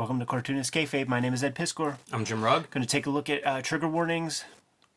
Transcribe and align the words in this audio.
Welcome 0.00 0.18
to 0.20 0.24
Cartoonist 0.24 0.72
Kayfabe. 0.72 1.08
My 1.08 1.20
name 1.20 1.34
is 1.34 1.44
Ed 1.44 1.54
Piskor. 1.54 1.98
I'm 2.10 2.24
Jim 2.24 2.42
Rugg. 2.42 2.70
Going 2.70 2.82
to 2.82 2.88
take 2.88 3.04
a 3.04 3.10
look 3.10 3.28
at 3.28 3.46
uh, 3.46 3.60
trigger 3.60 3.86
warnings. 3.86 4.46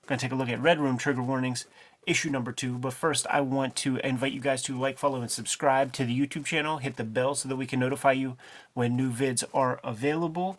Going 0.08 0.18
to 0.18 0.26
take 0.26 0.31
a 0.31 0.36
look 0.36 0.47
at 0.47 0.62
Red 0.62 0.79
Room 0.79 0.97
trigger 0.97 1.22
warnings, 1.22 1.65
issue 2.08 2.29
number 2.29 2.54
two. 2.54 2.78
But 2.78 2.94
first, 2.94 3.28
I 3.28 3.42
want 3.42 3.76
to 3.76 3.97
invite 3.97 4.31
you 4.31 4.40
guys 4.40 4.63
to 4.63 4.79
like, 4.79 4.97
follow, 4.97 5.19
and 5.19 5.29
subscribe 5.29 5.92
to 5.94 6.05
the 6.05 6.18
YouTube 6.18 6.46
channel. 6.46 6.78
Hit 6.78 6.96
the 6.96 7.04
bell 7.04 7.36
so 7.36 7.50
that 7.50 7.58
we 7.58 7.65
can 7.65 7.81
notify 7.81 8.13
you 8.13 8.37
when 8.76 8.96
new 8.96 9.12
vids 9.12 9.44
are 9.54 9.81
available. 9.83 10.58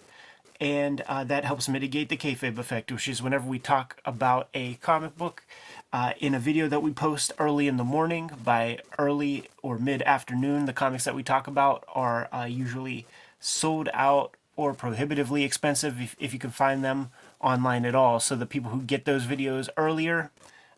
And 0.60 1.00
uh, 1.08 1.24
that 1.24 1.46
helps 1.46 1.66
mitigate 1.66 2.10
the 2.10 2.16
kayfabe 2.18 2.58
effect, 2.58 2.92
which 2.92 3.08
is 3.08 3.22
whenever 3.22 3.48
we 3.48 3.58
talk 3.58 3.96
about 4.04 4.50
a 4.52 4.74
comic 4.74 5.16
book 5.16 5.42
uh, 5.90 6.12
in 6.18 6.34
a 6.34 6.38
video 6.38 6.68
that 6.68 6.82
we 6.82 6.92
post 6.92 7.32
early 7.38 7.66
in 7.66 7.78
the 7.78 7.82
morning, 7.82 8.30
by 8.44 8.80
early 8.98 9.48
or 9.62 9.78
mid 9.78 10.02
afternoon, 10.02 10.66
the 10.66 10.74
comics 10.74 11.04
that 11.04 11.14
we 11.14 11.22
talk 11.22 11.46
about 11.46 11.82
are 11.94 12.28
uh, 12.30 12.44
usually 12.44 13.06
sold 13.44 13.90
out 13.92 14.34
or 14.56 14.74
prohibitively 14.74 15.44
expensive 15.44 16.00
if, 16.00 16.16
if 16.18 16.32
you 16.32 16.38
can 16.38 16.50
find 16.50 16.84
them 16.84 17.10
online 17.40 17.84
at 17.84 17.94
all. 17.94 18.20
So 18.20 18.36
the 18.36 18.46
people 18.46 18.70
who 18.70 18.82
get 18.82 19.04
those 19.04 19.24
videos 19.24 19.68
earlier 19.76 20.30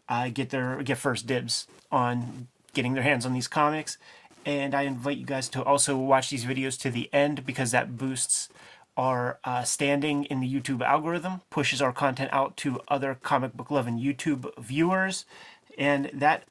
uh, 0.08 0.28
get 0.28 0.50
their 0.50 0.82
get 0.82 0.98
first 0.98 1.26
dibs 1.26 1.66
on 1.90 2.48
getting 2.72 2.94
their 2.94 3.02
hands 3.02 3.26
on 3.26 3.32
these 3.32 3.48
comics. 3.48 3.98
And 4.44 4.74
I 4.74 4.82
invite 4.82 5.16
you 5.18 5.26
guys 5.26 5.48
to 5.50 5.64
also 5.64 5.96
watch 5.96 6.30
these 6.30 6.44
videos 6.44 6.78
to 6.80 6.90
the 6.90 7.10
end 7.12 7.44
because 7.44 7.72
that 7.72 7.96
boosts 7.96 8.48
our 8.96 9.38
uh, 9.44 9.62
standing 9.62 10.24
in 10.24 10.40
the 10.40 10.52
YouTube 10.52 10.80
algorithm, 10.82 11.42
pushes 11.50 11.82
our 11.82 11.92
content 11.92 12.30
out 12.32 12.56
to 12.58 12.80
other 12.88 13.18
comic 13.22 13.54
book 13.54 13.70
loving 13.70 13.98
YouTube 13.98 14.50
viewers, 14.58 15.26
and 15.76 16.10
that 16.14 16.45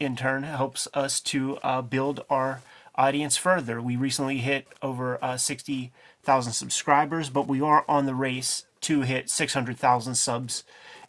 in 0.00 0.16
turn 0.16 0.42
helps 0.42 0.88
us 0.94 1.20
to 1.20 1.58
uh, 1.58 1.80
build 1.82 2.24
our 2.28 2.60
audience 2.96 3.36
further. 3.36 3.80
We 3.80 3.96
recently 3.96 4.38
hit 4.38 4.66
over 4.82 5.22
uh, 5.22 5.36
60 5.36 5.92
thousand 6.22 6.52
subscribers, 6.52 7.30
but 7.30 7.48
we 7.48 7.60
are 7.60 7.84
on 7.88 8.06
the 8.06 8.14
race 8.14 8.64
to 8.82 9.02
hit 9.02 9.30
six 9.30 9.54
hundred 9.54 9.78
thousand 9.78 10.14
subs, 10.14 10.64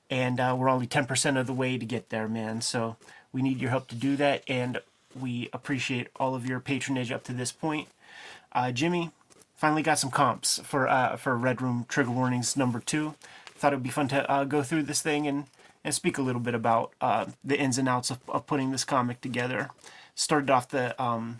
and 0.09 0.39
uh, 0.39 0.55
we're 0.57 0.69
only 0.69 0.87
ten 0.87 1.05
percent 1.05 1.37
of 1.37 1.47
the 1.47 1.53
way 1.53 1.77
to 1.77 1.85
get 1.85 2.09
there, 2.09 2.27
man. 2.27 2.61
So 2.61 2.97
we 3.31 3.41
need 3.41 3.59
your 3.59 3.71
help 3.71 3.87
to 3.89 3.95
do 3.95 4.15
that, 4.17 4.43
and 4.47 4.79
we 5.19 5.49
appreciate 5.53 6.07
all 6.19 6.35
of 6.35 6.47
your 6.47 6.59
patronage 6.59 7.11
up 7.11 7.23
to 7.25 7.33
this 7.33 7.51
point. 7.51 7.87
Uh, 8.51 8.71
Jimmy 8.71 9.11
finally 9.55 9.81
got 9.81 9.99
some 9.99 10.11
comps 10.11 10.59
for 10.63 10.87
uh, 10.87 11.15
for 11.15 11.37
Red 11.37 11.61
Room 11.61 11.85
Trigger 11.87 12.11
Warnings 12.11 12.57
number 12.57 12.79
two. 12.79 13.15
Thought 13.55 13.73
it 13.73 13.77
would 13.77 13.83
be 13.83 13.89
fun 13.89 14.07
to 14.09 14.29
uh, 14.29 14.43
go 14.43 14.63
through 14.63 14.83
this 14.83 15.01
thing 15.01 15.27
and 15.27 15.45
and 15.83 15.93
speak 15.93 16.17
a 16.17 16.21
little 16.21 16.41
bit 16.41 16.55
about 16.55 16.93
uh, 17.01 17.25
the 17.43 17.59
ins 17.59 17.77
and 17.77 17.89
outs 17.89 18.09
of, 18.09 18.19
of, 18.29 18.47
putting 18.47 18.71
this 18.71 18.85
comic 18.85 19.19
together. 19.19 19.69
Started 20.15 20.49
off 20.49 20.69
the 20.69 21.01
um, 21.01 21.39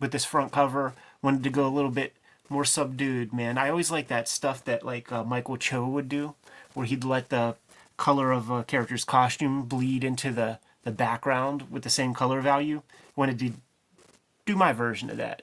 with 0.00 0.12
this 0.12 0.24
front 0.24 0.52
cover. 0.52 0.94
Wanted 1.22 1.44
to 1.44 1.50
go 1.50 1.66
a 1.66 1.68
little 1.68 1.90
bit 1.90 2.12
more 2.48 2.64
subdued, 2.64 3.32
man. 3.32 3.58
I 3.58 3.70
always 3.70 3.90
like 3.90 4.08
that 4.08 4.28
stuff 4.28 4.64
that 4.64 4.84
like 4.84 5.12
uh, 5.12 5.24
Michael 5.24 5.56
Cho 5.56 5.86
would 5.86 6.08
do, 6.08 6.34
where 6.74 6.86
he'd 6.86 7.04
let 7.04 7.28
the 7.28 7.56
color 7.96 8.32
of 8.32 8.50
a 8.50 8.64
character's 8.64 9.04
costume 9.04 9.62
bleed 9.62 10.04
into 10.04 10.30
the 10.32 10.58
the 10.84 10.90
background 10.90 11.70
with 11.70 11.82
the 11.82 11.90
same 11.90 12.14
color 12.14 12.40
value. 12.40 12.82
Wanted 13.16 13.38
to 13.40 13.52
do 14.46 14.56
my 14.56 14.72
version 14.72 15.10
of 15.10 15.16
that. 15.18 15.42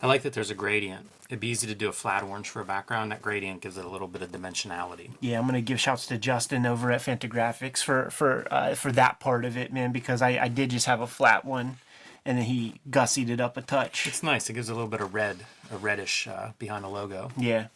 I 0.00 0.06
like 0.06 0.22
that 0.22 0.32
there's 0.32 0.50
a 0.50 0.54
gradient. 0.54 1.08
It'd 1.28 1.40
be 1.40 1.48
easy 1.48 1.66
to 1.68 1.74
do 1.74 1.88
a 1.88 1.92
flat 1.92 2.24
orange 2.24 2.48
for 2.48 2.60
a 2.60 2.64
background. 2.64 3.12
That 3.12 3.22
gradient 3.22 3.60
gives 3.60 3.76
it 3.78 3.84
a 3.84 3.88
little 3.88 4.08
bit 4.08 4.22
of 4.22 4.32
dimensionality. 4.32 5.10
Yeah, 5.20 5.38
I'm 5.38 5.46
gonna 5.46 5.60
give 5.60 5.78
shouts 5.78 6.06
to 6.06 6.18
Justin 6.18 6.66
over 6.66 6.90
at 6.90 7.02
Fantagraphics 7.02 7.84
for 7.84 8.10
for 8.10 8.48
uh, 8.50 8.74
for 8.74 8.90
that 8.92 9.20
part 9.20 9.44
of 9.44 9.56
it, 9.56 9.72
man, 9.72 9.92
because 9.92 10.22
I, 10.22 10.38
I 10.44 10.48
did 10.48 10.70
just 10.70 10.86
have 10.86 11.00
a 11.00 11.06
flat 11.06 11.44
one, 11.44 11.76
and 12.24 12.38
then 12.38 12.44
he 12.44 12.80
gussied 12.88 13.30
it 13.30 13.40
up 13.40 13.56
a 13.56 13.62
touch. 13.62 14.06
It's 14.06 14.22
nice. 14.22 14.48
It 14.50 14.54
gives 14.54 14.68
a 14.68 14.74
little 14.74 14.88
bit 14.88 15.00
of 15.00 15.14
red, 15.14 15.46
a 15.72 15.76
reddish 15.76 16.26
uh, 16.26 16.50
behind 16.58 16.84
the 16.84 16.88
logo. 16.88 17.30
Yeah. 17.36 17.66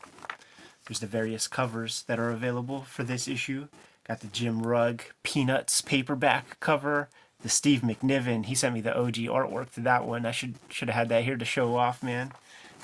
There's 0.87 1.01
the 1.01 1.07
various 1.07 1.49
covers 1.49 2.03
that 2.09 2.19
are 2.19 2.31
available 2.31 2.83
for 2.83 3.05
this 3.05 3.27
issue. 3.27 3.69
Got 4.07 4.21
the 4.21 4.27
Jim 4.27 4.67
Rugg 4.67 5.03
Peanuts 5.23 5.81
paperback 5.81 6.61
cover. 6.61 7.09
The 7.43 7.49
Steve 7.49 7.81
McNiven, 7.81 8.47
he 8.47 8.55
sent 8.55 8.75
me 8.75 8.81
the 8.81 8.97
OG 8.97 9.15
artwork 9.15 9.73
to 9.73 9.81
that 9.81 10.05
one. 10.05 10.27
I 10.27 10.31
should 10.31 10.57
should 10.69 10.89
have 10.89 10.97
had 10.97 11.09
that 11.11 11.25
here 11.25 11.37
to 11.37 11.45
show 11.45 11.77
off, 11.77 12.03
man. 12.03 12.33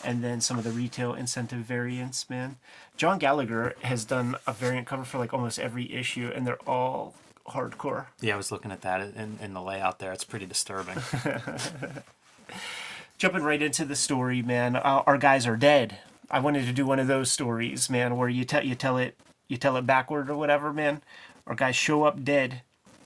And 0.03 0.25
then 0.25 0.41
some 0.41 0.59
of 0.59 0.65
the 0.65 0.71
retail 0.71 1.13
incentive 1.13 1.61
variants, 1.61 2.29
man. 2.31 2.57
John 2.97 3.19
Gallagher 3.19 3.75
has 3.83 4.05
done 4.05 4.37
a 4.47 4.53
variant 4.53 4.87
cover 4.87 5.05
for 5.05 5.19
like 5.19 5.35
almost 5.35 5.59
every 5.59 5.93
issue, 5.93 6.31
and 6.35 6.47
they're 6.47 6.69
all 6.69 7.15
hardcore. 7.51 8.07
Yeah, 8.21 8.35
I 8.35 8.37
was 8.37 8.51
looking 8.53 8.73
at 8.73 8.83
that 8.83 9.01
in, 9.01 9.39
in 9.41 9.55
the 9.55 9.63
layout 9.63 9.99
there. 9.99 10.13
It's 10.13 10.25
pretty 10.25 10.47
disturbing. 10.47 10.97
Jumping 13.19 13.43
right 13.43 13.61
into 13.61 13.85
the 13.85 13.97
story, 13.97 14.43
man. 14.43 14.77
Uh, 14.77 15.03
our 15.07 15.19
guys 15.19 15.47
are 15.47 15.57
dead. 15.57 15.99
I 16.31 16.41
wanted 16.41 16.67
to 16.67 16.73
do 16.73 16.87
one 16.87 16.99
of 16.99 17.07
those 17.07 17.31
stories, 17.31 17.91
man, 17.91 18.17
where 18.17 18.29
you 18.29 18.45
tell 18.45 18.65
you 18.65 18.75
tell 18.75 18.97
it 18.97 19.19
you 19.49 19.57
tell 19.57 19.77
it 19.77 19.87
backward 19.87 20.31
or 20.31 20.37
whatever, 20.37 20.73
man. 20.73 21.03
Our 21.47 21.55
guys 21.55 21.77
show 21.77 22.05
up 22.05 22.25
dead 22.25 22.63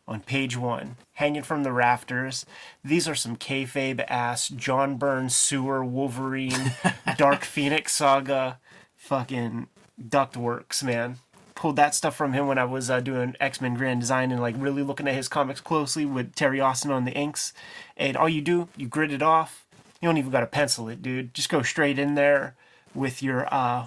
on 0.06 0.20
page 0.20 0.56
one, 0.56 0.96
hanging 1.14 1.42
from 1.42 1.62
the 1.62 1.72
rafters. 1.72 2.44
These 2.84 3.08
are 3.08 3.14
some 3.14 3.36
kayfabe 3.36 4.04
ass 4.08 4.48
John 4.48 4.96
Byrne's 4.96 5.34
sewer 5.34 5.84
Wolverine 5.84 6.74
Dark 7.16 7.44
Phoenix 7.44 7.92
saga 7.92 8.58
fucking 8.96 9.68
ductworks, 10.00 10.82
man. 10.82 11.18
Pulled 11.54 11.76
that 11.76 11.94
stuff 11.94 12.16
from 12.16 12.32
him 12.32 12.46
when 12.46 12.58
I 12.58 12.64
was 12.64 12.90
uh, 12.90 13.00
doing 13.00 13.36
X 13.38 13.60
Men 13.60 13.74
Grand 13.74 14.00
Design 14.00 14.32
and 14.32 14.40
like 14.40 14.56
really 14.58 14.82
looking 14.82 15.06
at 15.06 15.14
his 15.14 15.28
comics 15.28 15.60
closely 15.60 16.04
with 16.04 16.34
Terry 16.34 16.60
Austin 16.60 16.90
on 16.90 17.04
the 17.04 17.12
inks. 17.12 17.52
And 17.96 18.16
all 18.16 18.28
you 18.28 18.40
do, 18.40 18.68
you 18.76 18.88
grit 18.88 19.12
it 19.12 19.22
off. 19.22 19.64
You 20.00 20.08
don't 20.08 20.18
even 20.18 20.32
got 20.32 20.40
to 20.40 20.46
pencil 20.46 20.88
it, 20.88 21.00
dude. 21.00 21.32
Just 21.32 21.48
go 21.48 21.62
straight 21.62 21.98
in 21.98 22.14
there 22.16 22.56
with 22.94 23.22
your 23.22 23.46
uh, 23.52 23.86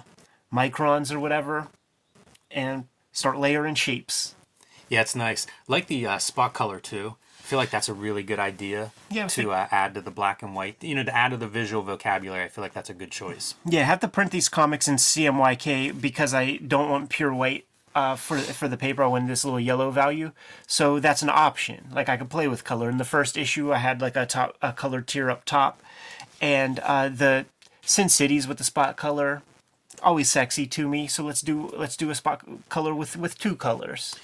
microns 0.52 1.12
or 1.12 1.20
whatever 1.20 1.68
and 2.50 2.86
start 3.12 3.38
layering 3.38 3.74
shapes. 3.74 4.34
Yeah, 4.88 5.02
it's 5.02 5.14
nice. 5.14 5.46
Like 5.66 5.86
the 5.86 6.06
uh, 6.06 6.18
spot 6.18 6.54
color 6.54 6.80
too. 6.80 7.16
I 7.48 7.50
feel 7.50 7.58
like 7.58 7.70
that's 7.70 7.88
a 7.88 7.94
really 7.94 8.22
good 8.22 8.38
idea 8.38 8.92
Yeah, 9.08 9.26
to 9.26 9.34
think- 9.34 9.48
uh, 9.48 9.68
add 9.70 9.94
to 9.94 10.02
the 10.02 10.10
black 10.10 10.42
and 10.42 10.54
white. 10.54 10.76
You 10.82 10.94
know, 10.94 11.02
to 11.02 11.16
add 11.16 11.30
to 11.30 11.38
the 11.38 11.48
visual 11.48 11.82
vocabulary. 11.82 12.44
I 12.44 12.48
feel 12.48 12.60
like 12.60 12.74
that's 12.74 12.90
a 12.90 12.94
good 12.94 13.10
choice. 13.10 13.54
Yeah, 13.64 13.80
I 13.80 13.84
have 13.84 14.00
to 14.00 14.08
print 14.08 14.32
these 14.32 14.50
comics 14.50 14.86
in 14.86 14.96
CMYK 14.96 15.98
because 15.98 16.34
I 16.34 16.56
don't 16.58 16.90
want 16.90 17.08
pure 17.08 17.32
white 17.32 17.64
uh, 17.94 18.16
for 18.16 18.36
for 18.36 18.68
the 18.68 18.76
paper. 18.76 19.02
I 19.02 19.06
want 19.06 19.28
this 19.28 19.46
little 19.46 19.58
yellow 19.58 19.90
value, 19.90 20.32
so 20.66 21.00
that's 21.00 21.22
an 21.22 21.30
option. 21.30 21.88
Like 21.90 22.10
I 22.10 22.18
could 22.18 22.28
play 22.28 22.48
with 22.48 22.64
color. 22.64 22.90
In 22.90 22.98
the 22.98 23.04
first 23.06 23.38
issue, 23.38 23.72
I 23.72 23.78
had 23.78 24.02
like 24.02 24.14
a 24.14 24.26
top 24.26 24.54
a 24.60 24.74
colored 24.74 25.06
tier 25.06 25.30
up 25.30 25.46
top, 25.46 25.80
and 26.42 26.80
uh, 26.80 27.08
the 27.08 27.46
Sin 27.80 28.10
Cities 28.10 28.46
with 28.46 28.58
the 28.58 28.64
spot 28.64 28.98
color, 28.98 29.40
always 30.02 30.28
sexy 30.28 30.66
to 30.66 30.86
me. 30.86 31.06
So 31.06 31.24
let's 31.24 31.40
do 31.40 31.72
let's 31.74 31.96
do 31.96 32.10
a 32.10 32.14
spot 32.14 32.42
color 32.68 32.94
with 32.94 33.16
with 33.16 33.38
two 33.38 33.56
colors. 33.56 34.14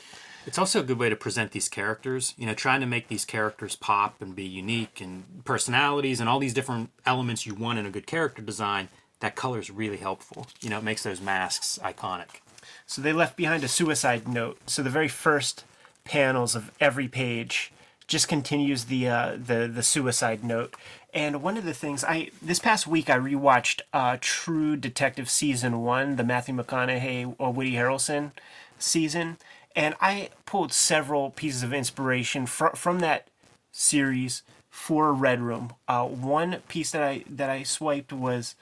It's 0.47 0.59
also 0.59 0.81
a 0.81 0.83
good 0.83 0.99
way 0.99 1.09
to 1.09 1.17
present 1.17 1.53
these 1.53 1.69
characters. 1.69 2.35
You 2.37 2.47
know, 2.47 2.55
trying 2.55 2.81
to 2.81 2.87
make 2.87 3.09
these 3.09 3.25
characters 3.25 3.77
pop 3.77 4.21
and 4.21 4.37
be 4.37 4.45
unique 4.45 5.01
and 5.01 5.25
personalities 5.45 6.21
and 6.21 6.29
all 6.29 6.39
these 6.39 6.55
different 6.55 6.91
elements 7.07 7.47
you 7.47 7.55
want 7.55 7.79
in 7.79 7.87
a 7.87 7.91
good 7.91 8.07
character 8.07 8.43
design. 8.43 8.89
That 9.21 9.37
color 9.37 9.59
is 9.59 9.71
really 9.71 9.97
helpful. 9.97 10.47
You 10.61 10.71
know, 10.71 10.79
it 10.79 10.85
makes 10.85 11.03
those 11.03 11.21
masks 11.21 11.79
iconic. 11.83 12.41
So 12.87 13.01
they 13.01 13.13
left 13.13 13.37
behind 13.37 13.65
a 13.65 13.69
suicide 13.69 14.29
note. 14.29 14.59
So 14.67 14.83
the 14.83 14.91
very 14.91 15.09
first 15.09 15.65
panels 16.05 16.55
of 16.55 16.71
every 16.81 17.09
page 17.09 17.73
just 18.07 18.29
continues 18.29 18.85
the 18.85 19.09
uh, 19.09 19.37
the 19.43 19.71
the 19.73 19.83
suicide 19.83 20.45
note. 20.45 20.75
And 21.15 21.43
one 21.43 21.57
of 21.57 21.65
the 21.65 21.73
things 21.73 22.05
I 22.05 22.31
this 22.43 22.59
past 22.59 22.87
week 22.87 23.09
I 23.09 23.17
rewatched 23.17 23.81
uh, 23.93 24.19
True 24.21 24.77
Detective 24.77 25.31
season 25.31 25.83
one, 25.83 26.17
the 26.17 26.25
Matthew 26.25 26.55
McConaughey 26.55 27.35
or 27.39 27.53
Woody 27.53 27.73
Harrelson 27.73 28.33
season, 28.79 29.39
and 29.75 29.95
I 30.01 30.31
pulled 30.47 30.73
several 30.73 31.31
pieces 31.31 31.63
of 31.63 31.73
inspiration 31.73 32.47
fr- 32.47 32.75
from 32.75 33.01
that 33.01 33.29
series 33.73 34.43
for 34.71 35.13
Red 35.13 35.41
Room. 35.41 35.73
Uh, 35.89 36.05
one 36.07 36.63
piece 36.69 36.91
that 36.93 37.03
I 37.03 37.25
that 37.29 37.51
I 37.51 37.63
swiped 37.63 38.13
was 38.13 38.55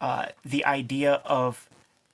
uh, 0.00 0.26
the 0.44 0.64
idea 0.64 1.20
of 1.24 1.68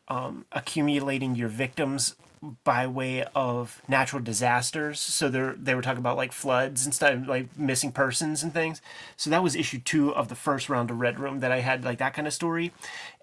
um, 0.08 0.44
accumulating 0.52 1.34
your 1.34 1.48
victims 1.48 2.16
by 2.62 2.86
way 2.86 3.24
of 3.34 3.80
natural 3.88 4.22
disasters. 4.22 5.00
So 5.00 5.28
they 5.28 5.52
they 5.56 5.74
were 5.74 5.82
talking 5.82 5.98
about 5.98 6.16
like 6.16 6.32
floods 6.32 6.84
and 6.84 6.94
stuff, 6.94 7.26
like 7.26 7.56
missing 7.58 7.92
persons 7.92 8.42
and 8.42 8.52
things. 8.52 8.80
So 9.16 9.30
that 9.30 9.42
was 9.42 9.56
issue 9.56 9.78
two 9.78 10.14
of 10.14 10.28
the 10.28 10.34
first 10.34 10.68
round 10.68 10.90
of 10.90 11.00
Red 11.00 11.18
Room 11.18 11.40
that 11.40 11.52
I 11.52 11.60
had 11.60 11.84
like 11.84 11.98
that 11.98 12.14
kind 12.14 12.26
of 12.26 12.34
story, 12.34 12.72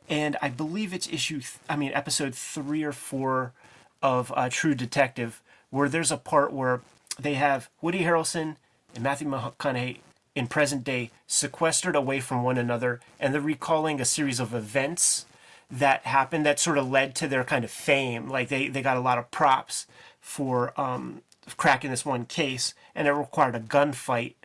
and 0.10 0.38
I 0.42 0.50
believe 0.50 0.94
it's 0.94 1.08
issue 1.08 1.40
th- 1.40 1.58
I 1.70 1.76
mean 1.76 1.92
episode 1.94 2.36
three 2.36 2.84
or 2.84 2.92
four 2.94 3.54
of 4.02 4.32
uh, 4.36 4.50
True 4.50 4.76
Detective 4.76 5.42
where 5.70 5.90
there's 5.90 6.12
a 6.12 6.18
part 6.18 6.54
where 6.54 6.82
they 7.20 7.36
have 7.36 7.70
Woody 7.82 8.02
Harrelson 8.02 8.58
and 8.94 9.04
Matthew 9.04 9.28
McConaughey 9.28 10.00
in 10.36 10.48
present 10.48 10.84
day 10.84 11.12
sequestered 11.28 11.96
away 11.96 12.20
from 12.20 12.44
one 12.44 12.58
another 12.58 13.00
and 13.20 13.34
they're 13.34 13.42
recalling 13.42 14.00
a 14.00 14.06
series 14.06 14.40
of 14.40 14.54
events 14.54 15.26
that 15.70 16.06
happened 16.06 16.46
that 16.46 16.60
sort 16.60 16.78
of 16.78 16.90
led 16.90 17.16
to 17.16 17.28
their 17.28 17.44
kind 17.44 17.64
of 17.64 17.72
fame 17.72 18.30
like 18.30 18.50
they, 18.50 18.68
they 18.68 18.82
got 18.82 18.98
a 18.98 19.02
lot 19.02 19.18
of 19.18 19.32
props 19.32 19.88
for 20.20 20.80
um, 20.80 21.22
cracking 21.58 21.90
this 21.90 22.06
one 22.06 22.26
case 22.26 22.74
and 22.96 23.08
it 23.08 23.12
required 23.12 23.56
a 23.56 23.60
gunfight 23.60 24.36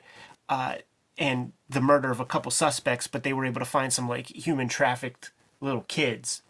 uh, 0.48 0.76
and 1.18 1.52
the 1.68 1.80
murder 1.80 2.10
of 2.10 2.20
a 2.20 2.24
couple 2.24 2.50
suspects 2.50 3.06
but 3.06 3.22
they 3.22 3.32
were 3.32 3.44
able 3.44 3.60
to 3.60 3.64
find 3.64 3.92
some 3.92 4.08
like 4.08 4.28
human 4.28 4.68
trafficked 4.68 5.30
little 5.60 5.84
kids. 5.88 6.42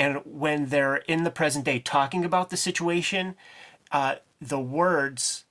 And 0.00 0.22
when 0.24 0.68
they're 0.68 0.96
in 0.96 1.24
the 1.24 1.30
present 1.30 1.66
day 1.66 1.78
talking 1.78 2.24
about 2.24 2.48
the 2.48 2.56
situation, 2.56 3.34
uh, 3.92 4.14
the 4.40 4.58
words 4.58 5.44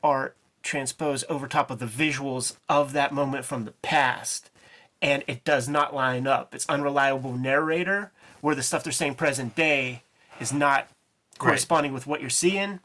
are 0.00 0.34
transposed 0.62 1.24
over 1.28 1.48
top 1.48 1.72
of 1.72 1.80
the 1.80 1.86
visuals 1.86 2.54
of 2.68 2.92
that 2.92 3.12
moment 3.12 3.44
from 3.44 3.64
the 3.64 3.72
past. 3.82 4.48
And 5.02 5.24
it 5.26 5.42
does 5.42 5.68
not 5.68 5.92
line 5.92 6.28
up. 6.28 6.54
It's 6.54 6.68
unreliable 6.68 7.36
narrator, 7.36 8.12
where 8.40 8.54
the 8.54 8.62
stuff 8.62 8.84
they're 8.84 8.92
saying 8.92 9.16
present 9.16 9.56
day 9.56 10.04
is 10.38 10.52
not 10.52 10.86
corresponding 11.38 11.92
with 11.92 12.06
what 12.06 12.20
you're 12.20 12.30
seeing. 12.30 12.78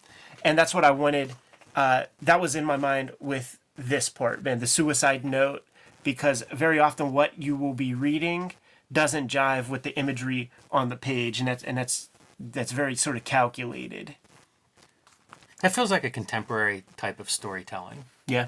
And 0.43 0.57
that's 0.57 0.73
what 0.73 0.83
I 0.83 0.89
wanted. 0.89 1.33
Uh, 1.75 2.05
that 2.23 2.41
was 2.41 2.55
in 2.55 2.65
my 2.65 2.77
mind 2.77 3.11
with 3.19 3.59
this 3.77 4.09
part, 4.09 4.41
man, 4.41 4.57
the 4.57 4.65
suicide 4.65 5.23
note, 5.23 5.63
because 6.01 6.43
very 6.51 6.79
often 6.79 7.13
what 7.13 7.39
you 7.39 7.55
will 7.55 7.75
be 7.75 7.93
reading 7.93 8.53
doesn't 8.91 9.29
jive 9.29 9.69
with 9.69 9.83
the 9.83 9.97
imagery 9.97 10.51
on 10.71 10.89
the 10.89 10.95
page, 10.95 11.39
and 11.39 11.47
that's 11.47 11.63
and 11.63 11.77
that's 11.77 12.09
that's 12.39 12.71
very 12.71 12.95
sort 12.95 13.15
of 13.15 13.23
calculated. 13.23 14.15
That 15.61 15.73
feels 15.73 15.91
like 15.91 16.03
a 16.03 16.09
contemporary 16.09 16.83
type 16.97 17.19
of 17.19 17.29
storytelling. 17.29 18.05
Yeah. 18.27 18.47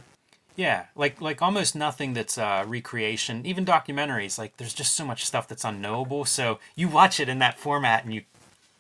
Yeah, 0.56 0.86
like 0.96 1.20
like 1.20 1.42
almost 1.42 1.76
nothing 1.76 2.14
that's 2.14 2.38
uh, 2.38 2.64
recreation. 2.68 3.44
Even 3.46 3.66
documentaries, 3.66 4.38
like 4.38 4.58
there's 4.58 4.74
just 4.74 4.94
so 4.94 5.04
much 5.04 5.26
stuff 5.26 5.48
that's 5.48 5.64
unknowable. 5.64 6.26
So 6.26 6.60
you 6.76 6.88
watch 6.88 7.20
it 7.20 7.28
in 7.28 7.40
that 7.40 7.58
format, 7.58 8.04
and 8.04 8.14
you 8.14 8.22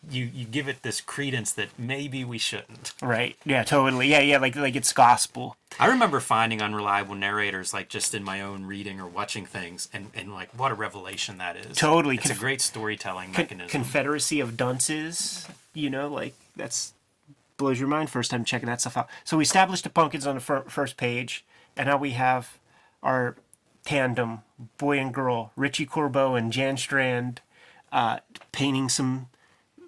you 0.07 0.25
you 0.25 0.45
give 0.45 0.68
it 0.68 0.83
this 0.83 1.01
credence 1.01 1.51
that 1.54 1.69
maybe 1.77 2.24
we 2.24 2.38
shouldn't. 2.38 2.94
Right. 3.01 3.36
Yeah. 3.44 3.63
Totally. 3.63 4.07
Yeah. 4.07 4.19
Yeah. 4.19 4.38
Like 4.38 4.56
like 4.56 4.75
it's 4.75 4.94
gospel. 4.94 5.57
I 5.79 5.87
remember 5.87 6.19
finding 6.19 6.61
unreliable 6.61 7.15
narrators 7.15 7.73
like 7.73 7.89
just 7.89 8.13
in 8.13 8.23
my 8.23 8.41
own 8.41 8.65
reading 8.65 8.99
or 8.99 9.07
watching 9.07 9.45
things, 9.45 9.89
and 9.93 10.11
and 10.13 10.33
like 10.33 10.49
what 10.57 10.71
a 10.71 10.75
revelation 10.75 11.37
that 11.39 11.55
is. 11.55 11.77
Totally. 11.77 12.15
it's 12.15 12.29
a 12.29 12.35
great 12.35 12.61
storytelling 12.61 13.33
Con- 13.33 13.43
mechanism. 13.43 13.69
Confederacy 13.69 14.39
of 14.39 14.55
Dunces. 14.57 15.47
You 15.73 15.89
know, 15.89 16.07
like 16.07 16.35
that's 16.55 16.93
blows 17.57 17.79
your 17.79 17.89
mind 17.89 18.09
first 18.09 18.31
time 18.31 18.45
checking 18.45 18.67
that 18.67 18.81
stuff 18.81 18.97
out. 18.97 19.09
So 19.23 19.37
we 19.37 19.43
established 19.43 19.83
the 19.83 19.89
pumpkins 19.89 20.27
on 20.27 20.35
the 20.35 20.41
fir- 20.41 20.63
first 20.67 20.97
page, 20.97 21.45
and 21.75 21.87
now 21.87 21.97
we 21.97 22.11
have 22.11 22.57
our 23.01 23.35
tandem, 23.85 24.39
boy 24.77 24.99
and 24.99 25.13
girl, 25.13 25.51
Richie 25.55 25.85
Corbeau 25.85 26.35
and 26.37 26.51
Jan 26.51 26.77
Strand, 26.77 27.41
uh, 27.91 28.19
painting 28.51 28.89
some 28.89 29.27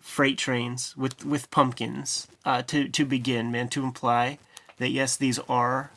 freight 0.01 0.37
trains 0.37 0.95
with 0.97 1.25
with 1.25 1.51
pumpkins 1.51 2.27
uh, 2.43 2.61
to 2.63 2.87
to 2.89 3.05
begin, 3.05 3.51
man, 3.51 3.69
to 3.69 3.83
imply 3.83 4.39
that 4.77 4.89
yes, 4.89 5.15
these 5.15 5.39
are 5.49 5.91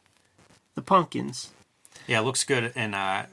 the 0.74 0.82
pumpkins. 0.82 1.50
Yeah, 2.06 2.20
it 2.20 2.22
looks 2.22 2.44
good, 2.44 2.72
and 2.74 2.94
uh, 2.94 3.24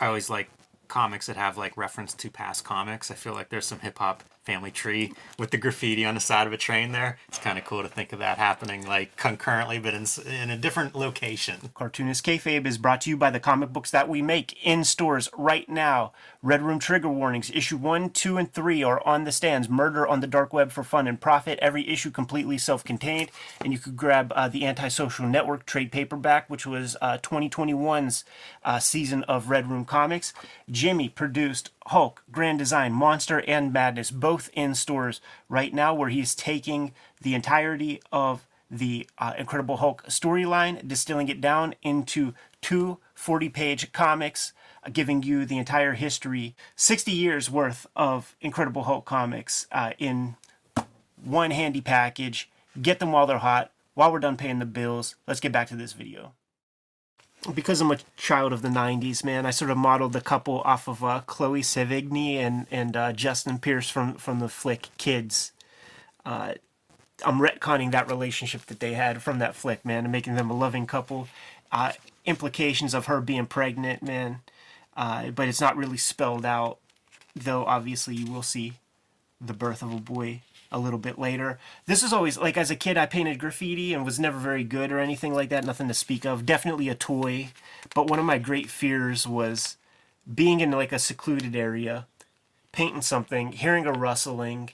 I 0.00 0.06
always 0.06 0.30
like 0.30 0.48
comics 0.88 1.26
that 1.26 1.36
have 1.36 1.56
like 1.58 1.76
reference 1.76 2.14
to 2.14 2.30
past 2.30 2.64
comics. 2.64 3.10
I 3.10 3.14
feel 3.14 3.34
like 3.34 3.48
there's 3.48 3.66
some 3.66 3.80
hip 3.80 3.98
hop 3.98 4.22
family 4.48 4.70
tree 4.70 5.12
with 5.38 5.50
the 5.50 5.58
graffiti 5.58 6.06
on 6.06 6.14
the 6.14 6.20
side 6.20 6.46
of 6.46 6.54
a 6.54 6.56
train 6.56 6.92
there. 6.92 7.18
It's 7.28 7.36
kind 7.36 7.58
of 7.58 7.66
cool 7.66 7.82
to 7.82 7.88
think 7.88 8.14
of 8.14 8.18
that 8.20 8.38
happening 8.38 8.86
like 8.86 9.14
concurrently, 9.16 9.78
but 9.78 9.92
in, 9.92 10.06
in 10.26 10.48
a 10.48 10.56
different 10.56 10.94
location. 10.94 11.56
Cartoonist 11.74 12.24
Kayfabe 12.24 12.66
is 12.66 12.78
brought 12.78 13.02
to 13.02 13.10
you 13.10 13.16
by 13.18 13.30
the 13.30 13.40
comic 13.40 13.74
books 13.74 13.90
that 13.90 14.08
we 14.08 14.22
make 14.22 14.56
in 14.64 14.84
stores 14.84 15.28
right 15.36 15.68
now. 15.68 16.12
Red 16.42 16.62
Room 16.62 16.78
Trigger 16.78 17.10
Warnings, 17.10 17.50
issue 17.52 17.76
1, 17.76 18.08
2, 18.08 18.38
and 18.38 18.50
3 18.50 18.82
are 18.82 19.06
on 19.06 19.24
the 19.24 19.32
stands. 19.32 19.68
Murder 19.68 20.06
on 20.06 20.20
the 20.20 20.26
Dark 20.26 20.54
Web 20.54 20.70
for 20.70 20.82
Fun 20.82 21.06
and 21.06 21.20
Profit. 21.20 21.58
Every 21.60 21.86
issue 21.86 22.10
completely 22.10 22.56
self 22.56 22.82
contained. 22.82 23.30
And 23.60 23.70
you 23.74 23.78
could 23.78 23.98
grab 23.98 24.32
uh, 24.34 24.48
the 24.48 24.64
Antisocial 24.64 25.26
Network 25.26 25.66
trade 25.66 25.92
paperback, 25.92 26.48
which 26.48 26.64
was 26.64 26.96
uh, 27.02 27.18
2021's 27.18 28.24
uh, 28.64 28.78
season 28.78 29.24
of 29.24 29.50
Red 29.50 29.68
Room 29.68 29.84
Comics. 29.84 30.32
Jimmy 30.70 31.10
produced 31.10 31.70
Hulk, 31.88 32.22
Grand 32.30 32.58
Design, 32.58 32.92
Monster, 32.92 33.42
and 33.46 33.72
Madness, 33.72 34.10
both 34.10 34.50
in 34.52 34.74
stores 34.74 35.20
right 35.48 35.72
now, 35.72 35.94
where 35.94 36.08
he's 36.08 36.34
taking 36.34 36.92
the 37.20 37.34
entirety 37.34 38.00
of 38.12 38.46
the 38.70 39.08
uh, 39.18 39.34
Incredible 39.38 39.78
Hulk 39.78 40.04
storyline, 40.06 40.86
distilling 40.86 41.28
it 41.28 41.40
down 41.40 41.74
into 41.82 42.34
two 42.60 42.98
40 43.14 43.48
page 43.48 43.92
comics, 43.92 44.52
uh, 44.84 44.90
giving 44.92 45.22
you 45.22 45.44
the 45.44 45.58
entire 45.58 45.94
history 45.94 46.54
60 46.76 47.10
years 47.10 47.50
worth 47.50 47.86
of 47.96 48.36
Incredible 48.40 48.84
Hulk 48.84 49.04
comics 49.04 49.66
uh, 49.72 49.92
in 49.98 50.36
one 51.24 51.50
handy 51.50 51.80
package. 51.80 52.50
Get 52.80 52.98
them 52.98 53.12
while 53.12 53.26
they're 53.26 53.38
hot. 53.38 53.72
While 53.94 54.12
we're 54.12 54.20
done 54.20 54.36
paying 54.36 54.60
the 54.60 54.66
bills, 54.66 55.16
let's 55.26 55.40
get 55.40 55.50
back 55.50 55.68
to 55.68 55.76
this 55.76 55.92
video. 55.92 56.32
Because 57.54 57.80
I'm 57.80 57.90
a 57.90 57.98
child 58.16 58.52
of 58.52 58.62
the 58.62 58.68
90s, 58.68 59.24
man, 59.24 59.46
I 59.46 59.50
sort 59.50 59.70
of 59.70 59.78
modeled 59.78 60.12
the 60.12 60.20
couple 60.20 60.60
off 60.62 60.88
of 60.88 61.04
uh, 61.04 61.20
Chloe 61.26 61.62
Sevigny 61.62 62.36
and, 62.36 62.66
and 62.70 62.96
uh, 62.96 63.12
Justin 63.12 63.58
Pierce 63.58 63.88
from, 63.88 64.14
from 64.14 64.40
the 64.40 64.48
flick 64.48 64.88
Kids. 64.98 65.52
Uh, 66.26 66.54
I'm 67.24 67.38
retconning 67.38 67.92
that 67.92 68.08
relationship 68.08 68.66
that 68.66 68.80
they 68.80 68.94
had 68.94 69.22
from 69.22 69.38
that 69.38 69.54
flick, 69.54 69.84
man, 69.84 70.04
and 70.04 70.12
making 70.12 70.34
them 70.34 70.50
a 70.50 70.56
loving 70.56 70.86
couple. 70.86 71.28
Uh, 71.70 71.92
implications 72.26 72.92
of 72.94 73.06
her 73.06 73.20
being 73.20 73.46
pregnant, 73.46 74.02
man, 74.02 74.40
uh, 74.96 75.30
but 75.30 75.48
it's 75.48 75.60
not 75.60 75.76
really 75.76 75.96
spelled 75.96 76.44
out. 76.44 76.78
Though 77.34 77.64
obviously 77.64 78.16
you 78.16 78.30
will 78.30 78.42
see 78.42 78.74
the 79.40 79.52
birth 79.52 79.82
of 79.82 79.92
a 79.92 80.00
boy 80.00 80.42
a 80.70 80.78
little 80.78 80.98
bit 80.98 81.18
later. 81.18 81.58
This 81.86 82.02
is 82.02 82.12
always 82.12 82.38
like 82.38 82.56
as 82.56 82.70
a 82.70 82.76
kid 82.76 82.98
I 82.98 83.06
painted 83.06 83.38
graffiti 83.38 83.94
and 83.94 84.04
was 84.04 84.20
never 84.20 84.38
very 84.38 84.64
good 84.64 84.92
or 84.92 84.98
anything 84.98 85.32
like 85.34 85.48
that, 85.48 85.64
nothing 85.64 85.88
to 85.88 85.94
speak 85.94 86.24
of. 86.24 86.46
Definitely 86.46 86.88
a 86.88 86.94
toy, 86.94 87.50
but 87.94 88.08
one 88.08 88.18
of 88.18 88.24
my 88.24 88.38
great 88.38 88.68
fears 88.68 89.26
was 89.26 89.76
being 90.32 90.60
in 90.60 90.70
like 90.70 90.92
a 90.92 90.98
secluded 90.98 91.56
area, 91.56 92.06
painting 92.72 93.02
something, 93.02 93.52
hearing 93.52 93.86
a 93.86 93.92
rustling, 93.92 94.70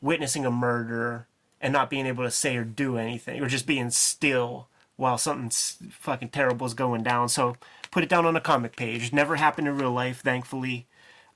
witnessing 0.00 0.46
a 0.46 0.50
murder 0.50 1.26
and 1.60 1.72
not 1.72 1.90
being 1.90 2.06
able 2.06 2.24
to 2.24 2.30
say 2.30 2.56
or 2.56 2.64
do 2.64 2.96
anything 2.96 3.42
or 3.42 3.48
just 3.48 3.66
being 3.66 3.90
still 3.90 4.68
while 4.96 5.18
something 5.18 5.50
fucking 5.90 6.28
terrible 6.28 6.66
is 6.66 6.74
going 6.74 7.02
down. 7.02 7.28
So 7.28 7.56
put 7.90 8.02
it 8.04 8.08
down 8.08 8.26
on 8.26 8.36
a 8.36 8.40
comic 8.40 8.76
page. 8.76 9.12
Never 9.12 9.36
happened 9.36 9.68
in 9.68 9.76
real 9.76 9.92
life, 9.92 10.20
thankfully, 10.22 10.86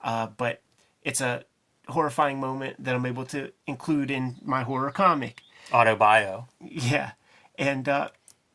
uh, 0.01 0.29
but 0.37 0.61
it's 1.03 1.21
a 1.21 1.45
horrifying 1.89 2.41
moment 2.41 2.83
that 2.83 2.95
I'm 2.95 3.07
able 3.07 3.25
to 3.27 3.53
include 3.67 4.11
in 4.11 4.37
my 4.43 4.63
horror 4.63 4.91
comic. 4.91 5.43
Autobio. 5.71 6.47
Yeah, 6.61 7.13
and 7.59 7.89
uh, 7.89 8.09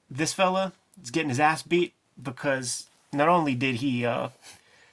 this 0.10 0.34
fella 0.34 0.74
is 1.02 1.12
getting 1.12 1.30
his 1.30 1.40
ass 1.40 1.62
beat 1.62 1.94
because 2.22 2.88
not 3.12 3.28
only 3.28 3.56
did 3.56 3.76
he 3.76 4.06
uh, 4.06 4.30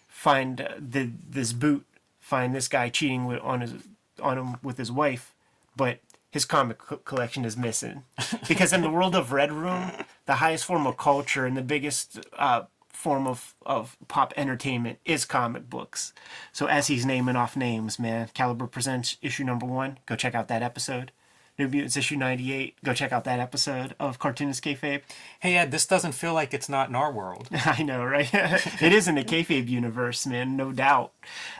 find 0.08 0.60
uh, 0.60 0.74
the 0.78 1.10
this 1.28 1.52
boot, 1.52 1.86
find 2.18 2.54
this 2.54 2.68
guy 2.68 2.88
cheating 2.88 3.24
with, 3.26 3.40
on 3.40 3.60
his 3.60 3.74
on 4.22 4.38
him 4.38 4.56
with 4.62 4.76
his 4.76 4.92
wife, 4.92 5.32
but 5.76 5.98
his 6.30 6.44
comic 6.44 6.78
co- 6.78 6.96
collection 6.98 7.44
is 7.44 7.56
missing 7.56 8.04
because 8.48 8.72
in 8.72 8.82
the 8.82 8.90
world 8.90 9.14
of 9.14 9.32
Red 9.32 9.52
Room, 9.52 9.90
the 10.26 10.36
highest 10.36 10.64
form 10.64 10.86
of 10.86 10.96
culture 10.96 11.46
and 11.46 11.56
the 11.56 11.62
biggest 11.62 12.20
uh, 12.38 12.62
form 13.00 13.26
of, 13.26 13.54
of 13.64 13.96
pop 14.08 14.32
entertainment 14.36 14.98
is 15.04 15.24
comic 15.24 15.68
books. 15.68 16.12
So 16.52 16.66
as 16.66 16.86
he's 16.86 17.06
naming 17.06 17.36
off 17.36 17.56
names, 17.56 17.98
man, 17.98 18.28
Caliber 18.34 18.66
presents 18.66 19.16
issue 19.22 19.44
number 19.44 19.66
one. 19.66 19.98
Go 20.06 20.16
check 20.16 20.34
out 20.34 20.48
that 20.48 20.62
episode. 20.62 21.10
New 21.58 21.68
Mutants 21.68 21.96
issue 21.96 22.16
ninety 22.16 22.52
eight. 22.54 22.76
Go 22.82 22.94
check 22.94 23.12
out 23.12 23.24
that 23.24 23.38
episode 23.38 23.94
of 24.00 24.18
Cartoonist 24.18 24.64
Kayfabe. 24.64 25.02
Hey 25.40 25.56
Ed, 25.56 25.70
this 25.70 25.84
doesn't 25.84 26.12
feel 26.12 26.32
like 26.32 26.54
it's 26.54 26.70
not 26.70 26.88
in 26.88 26.94
our 26.94 27.12
world. 27.12 27.48
I 27.52 27.82
know, 27.82 28.02
right? 28.02 28.30
it 28.32 28.92
is 28.94 29.06
in 29.06 29.16
the 29.16 29.24
kayfabe 29.24 29.68
universe, 29.68 30.26
man, 30.26 30.56
no 30.56 30.72
doubt. 30.72 31.12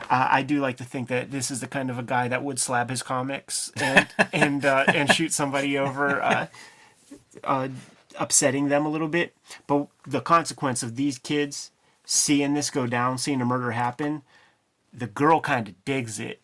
Uh, 0.09 0.27
I 0.31 0.41
do 0.41 0.59
like 0.59 0.77
to 0.77 0.83
think 0.83 1.07
that 1.09 1.29
this 1.29 1.51
is 1.51 1.59
the 1.59 1.67
kind 1.67 1.91
of 1.91 1.99
a 1.99 2.03
guy 2.03 2.27
that 2.27 2.43
would 2.43 2.59
slab 2.59 2.89
his 2.89 3.03
comics 3.03 3.71
and 3.75 4.07
and 4.33 4.65
uh, 4.65 4.85
and 4.87 5.13
shoot 5.13 5.33
somebody 5.33 5.77
over, 5.77 6.19
uh, 6.19 6.47
uh, 7.43 7.67
upsetting 8.19 8.69
them 8.69 8.85
a 8.85 8.89
little 8.89 9.07
bit. 9.07 9.35
But 9.67 9.87
the 10.05 10.21
consequence 10.21 10.83
of 10.83 10.95
these 10.95 11.17
kids 11.17 11.71
seeing 12.05 12.53
this 12.53 12.69
go 12.69 12.87
down, 12.87 13.17
seeing 13.17 13.41
a 13.41 13.45
murder 13.45 13.71
happen, 13.71 14.23
the 14.93 15.07
girl 15.07 15.39
kind 15.39 15.67
of 15.67 15.85
digs 15.85 16.19
it, 16.19 16.41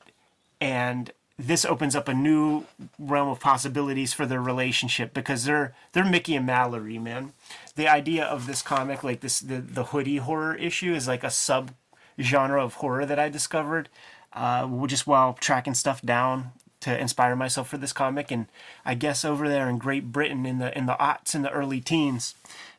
and 0.62 1.12
this 1.40 1.66
opens 1.66 1.96
up 1.96 2.08
a 2.08 2.14
new 2.14 2.66
realm 2.98 3.30
of 3.30 3.40
possibilities 3.40 4.14
for 4.14 4.26
their 4.26 4.42
relationship 4.42 5.14
because 5.14 5.44
they're 5.44 5.76
they're 5.92 6.06
Mickey 6.06 6.36
and 6.36 6.46
Mallory, 6.46 6.98
man. 6.98 7.34
The 7.76 7.88
idea 7.88 8.24
of 8.24 8.48
this 8.48 8.62
comic, 8.62 9.04
like 9.04 9.20
this 9.20 9.40
the, 9.40 9.60
the 9.60 9.86
hoodie 9.86 10.18
horror 10.18 10.56
issue, 10.56 10.94
is 10.94 11.08
like 11.08 11.24
a 11.24 11.30
sub 11.30 11.72
genre 12.20 12.64
of 12.64 12.76
horror 12.76 13.06
that 13.06 13.20
I 13.20 13.30
discovered 13.30 13.90
uh, 14.34 14.68
just 14.88 15.06
while 15.06 15.34
tracking 15.34 15.76
stuff 15.76 16.02
down 16.02 16.52
to 16.88 17.00
inspire 17.00 17.36
myself 17.36 17.68
for 17.68 17.78
this 17.78 17.94
comic. 17.94 18.32
And 18.32 18.48
I 18.86 18.96
guess 18.96 19.26
over 19.26 19.50
there 19.50 19.70
in 19.70 19.78
Great 19.78 20.12
Britain 20.12 20.46
in 20.46 20.60
the 20.60 20.76
in 20.78 20.86
the 20.86 20.96
aughts 21.00 21.36
in 21.36 21.42
the 21.42 21.52
early 21.52 21.82
teens, 21.82 22.34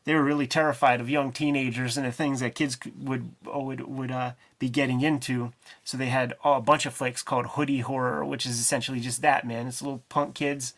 they 0.04 0.14
were 0.14 0.24
really 0.24 0.46
terrified 0.46 1.00
of 1.00 1.10
young 1.10 1.30
teenagers 1.32 1.96
and 1.98 2.06
the 2.06 2.12
things 2.12 2.40
that 2.40 2.54
kids 2.54 2.78
would 2.98 3.32
would 3.44 3.80
would 3.82 4.10
uh, 4.10 4.32
be 4.58 4.70
getting 4.70 5.02
into. 5.02 5.52
So 5.84 5.96
they 5.96 6.06
had 6.06 6.34
a 6.42 6.60
bunch 6.60 6.86
of 6.86 6.94
flicks 6.94 7.22
called 7.22 7.46
hoodie 7.46 7.80
horror, 7.80 8.24
which 8.24 8.46
is 8.46 8.58
essentially 8.58 9.00
just 9.00 9.20
that, 9.22 9.46
man. 9.46 9.66
It's 9.66 9.82
little 9.82 10.02
punk 10.08 10.34
kids 10.34 10.72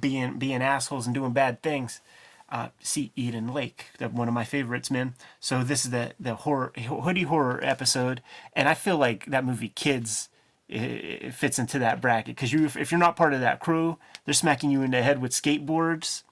being 0.00 0.38
being 0.38 0.62
assholes 0.62 1.06
and 1.06 1.14
doing 1.14 1.32
bad 1.32 1.62
things. 1.62 2.00
uh, 2.48 2.68
see 2.80 3.10
Eden 3.16 3.52
Lake, 3.52 3.86
one 3.98 4.28
of 4.28 4.34
my 4.34 4.44
favorites, 4.44 4.90
man. 4.90 5.14
So 5.40 5.64
this 5.64 5.84
is 5.84 5.90
the 5.90 6.12
the 6.20 6.34
horror 6.34 6.72
hoodie 6.76 7.22
horror 7.22 7.60
episode, 7.62 8.22
and 8.52 8.68
I 8.68 8.74
feel 8.74 8.96
like 8.98 9.26
that 9.26 9.44
movie 9.44 9.70
Kids 9.70 10.28
it, 10.68 10.80
it 10.80 11.34
fits 11.34 11.58
into 11.58 11.78
that 11.80 12.00
bracket 12.00 12.34
because 12.36 12.52
you 12.52 12.64
if 12.66 12.90
you're 12.90 12.98
not 12.98 13.16
part 13.16 13.34
of 13.34 13.40
that 13.40 13.60
crew, 13.60 13.98
they're 14.24 14.34
smacking 14.34 14.70
you 14.70 14.82
in 14.82 14.90
the 14.90 15.02
head 15.02 15.20
with 15.20 15.32
skateboards, 15.32 16.22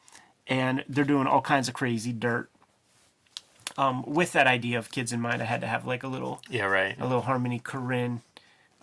and 0.47 0.85
they're 0.89 1.05
doing 1.05 1.27
all 1.27 1.41
kinds 1.43 1.69
of 1.69 1.75
crazy 1.75 2.13
dirt. 2.13 2.49
Um, 3.79 4.05
with 4.07 4.33
that 4.33 4.47
idea 4.47 4.79
of 4.79 4.91
kids 4.91 5.13
in 5.13 5.21
mind, 5.21 5.41
I 5.41 5.47
had 5.47 5.63
to 5.63 5.67
have 5.67 5.87
like 5.87 6.03
a 6.03 6.09
little 6.09 6.43
Yeah, 6.51 6.65
right. 6.65 6.95
a 7.01 7.05
little 7.05 7.23
Harmony 7.23 7.59
Korine, 7.59 8.21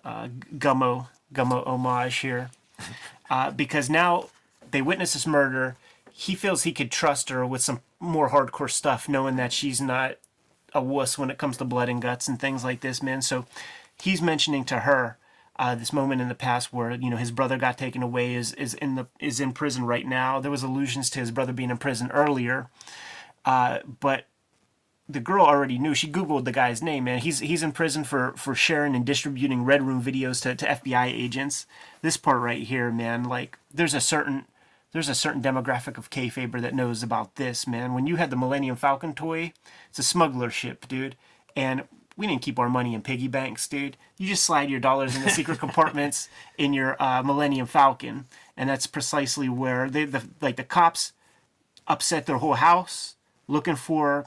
uh, 0.04 0.28
Gummo, 0.56 1.08
Gummo 1.32 1.66
homage 1.66 2.16
here. 2.18 2.50
Uh, 3.30 3.48
because 3.48 3.88
now 3.88 4.28
they 4.72 4.82
witness 4.82 5.12
this 5.12 5.24
murder. 5.24 5.76
He 6.10 6.34
feels 6.34 6.64
he 6.64 6.72
could 6.72 6.90
trust 6.90 7.28
her 7.28 7.46
with 7.46 7.62
some 7.62 7.78
more 8.00 8.30
hardcore 8.30 8.68
stuff, 8.68 9.08
knowing 9.08 9.36
that 9.36 9.52
she's 9.52 9.80
not 9.80 10.16
a 10.74 10.82
wuss 10.82 11.16
when 11.16 11.30
it 11.30 11.38
comes 11.38 11.56
to 11.58 11.64
blood 11.64 11.88
and 11.88 12.02
guts 12.02 12.26
and 12.26 12.40
things 12.40 12.64
like 12.64 12.80
this, 12.80 13.00
man. 13.04 13.22
So 13.22 13.46
he's 14.02 14.20
mentioning 14.20 14.64
to 14.64 14.80
her 14.80 15.16
uh, 15.60 15.74
this 15.74 15.92
moment 15.92 16.22
in 16.22 16.28
the 16.28 16.34
past 16.34 16.72
where 16.72 16.92
you 16.92 17.10
know 17.10 17.18
his 17.18 17.30
brother 17.30 17.58
got 17.58 17.76
taken 17.76 18.02
away, 18.02 18.34
is 18.34 18.54
is 18.54 18.72
in 18.72 18.94
the 18.94 19.06
is 19.20 19.40
in 19.40 19.52
prison 19.52 19.84
right 19.84 20.06
now. 20.06 20.40
There 20.40 20.50
was 20.50 20.62
allusions 20.62 21.10
to 21.10 21.20
his 21.20 21.30
brother 21.30 21.52
being 21.52 21.68
in 21.68 21.76
prison 21.76 22.10
earlier, 22.12 22.70
uh, 23.44 23.80
but 24.00 24.24
the 25.06 25.20
girl 25.20 25.44
already 25.44 25.78
knew. 25.78 25.94
She 25.94 26.10
googled 26.10 26.46
the 26.46 26.50
guy's 26.52 26.82
name, 26.82 27.04
man. 27.04 27.18
He's 27.18 27.40
he's 27.40 27.62
in 27.62 27.72
prison 27.72 28.04
for 28.04 28.32
for 28.38 28.54
sharing 28.54 28.96
and 28.96 29.04
distributing 29.04 29.66
red 29.66 29.82
room 29.82 30.02
videos 30.02 30.40
to, 30.42 30.54
to 30.54 30.66
FBI 30.66 31.06
agents. 31.12 31.66
This 32.00 32.16
part 32.16 32.40
right 32.40 32.62
here, 32.62 32.90
man, 32.90 33.24
like 33.24 33.58
there's 33.70 33.92
a 33.92 34.00
certain 34.00 34.46
there's 34.92 35.10
a 35.10 35.14
certain 35.14 35.42
demographic 35.42 35.98
of 35.98 36.08
kayfaber 36.08 36.62
that 36.62 36.74
knows 36.74 37.02
about 37.02 37.34
this, 37.36 37.66
man. 37.66 37.92
When 37.92 38.06
you 38.06 38.16
had 38.16 38.30
the 38.30 38.36
Millennium 38.36 38.76
Falcon 38.76 39.12
toy, 39.12 39.52
it's 39.90 39.98
a 39.98 40.02
smuggler 40.02 40.48
ship, 40.48 40.88
dude, 40.88 41.16
and 41.54 41.82
we 42.20 42.26
didn't 42.26 42.42
keep 42.42 42.58
our 42.58 42.68
money 42.68 42.92
in 42.92 43.00
piggy 43.00 43.28
banks, 43.28 43.66
dude. 43.66 43.96
You 44.18 44.28
just 44.28 44.44
slide 44.44 44.68
your 44.68 44.78
dollars 44.78 45.16
in 45.16 45.22
the 45.22 45.30
secret 45.30 45.58
compartments 45.66 46.28
in 46.58 46.74
your 46.74 47.02
uh, 47.02 47.22
Millennium 47.22 47.66
Falcon, 47.66 48.26
and 48.58 48.68
that's 48.68 48.86
precisely 48.86 49.48
where 49.48 49.88
they 49.88 50.04
the 50.04 50.22
like 50.42 50.56
the 50.56 50.62
cops 50.62 51.14
upset 51.88 52.26
their 52.26 52.36
whole 52.36 52.56
house 52.56 53.16
looking 53.48 53.74
for 53.74 54.26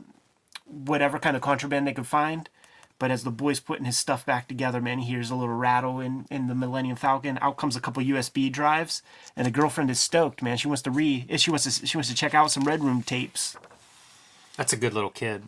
whatever 0.66 1.20
kind 1.20 1.36
of 1.36 1.44
contraband 1.44 1.86
they 1.86 1.94
could 1.94 2.08
find. 2.08 2.50
But 2.98 3.12
as 3.12 3.24
the 3.24 3.30
boy's 3.30 3.60
putting 3.60 3.86
his 3.86 3.98
stuff 3.98 4.26
back 4.26 4.48
together, 4.48 4.82
man, 4.82 4.98
he 4.98 5.06
hears 5.06 5.30
a 5.30 5.36
little 5.36 5.54
rattle 5.54 6.00
in, 6.00 6.26
in 6.32 6.48
the 6.48 6.56
Millennium 6.56 6.96
Falcon. 6.96 7.38
Out 7.42 7.58
comes 7.58 7.76
a 7.76 7.82
couple 7.82 8.02
USB 8.02 8.52
drives, 8.52 9.04
and 9.36 9.46
the 9.46 9.52
girlfriend 9.52 9.92
is 9.92 10.00
stoked, 10.00 10.42
man. 10.42 10.58
She 10.58 10.68
wants 10.68 10.82
to 10.82 10.92
re 10.92 11.28
she 11.38 11.52
wants 11.52 11.66
to 11.66 11.86
she 11.86 11.96
wants 11.96 12.10
to 12.10 12.16
check 12.16 12.34
out 12.34 12.50
some 12.50 12.64
Red 12.64 12.84
Room 12.84 13.04
tapes. 13.04 13.56
That's 14.58 14.74
a 14.74 14.78
good 14.78 14.96
little 14.96 15.12
kid. 15.12 15.44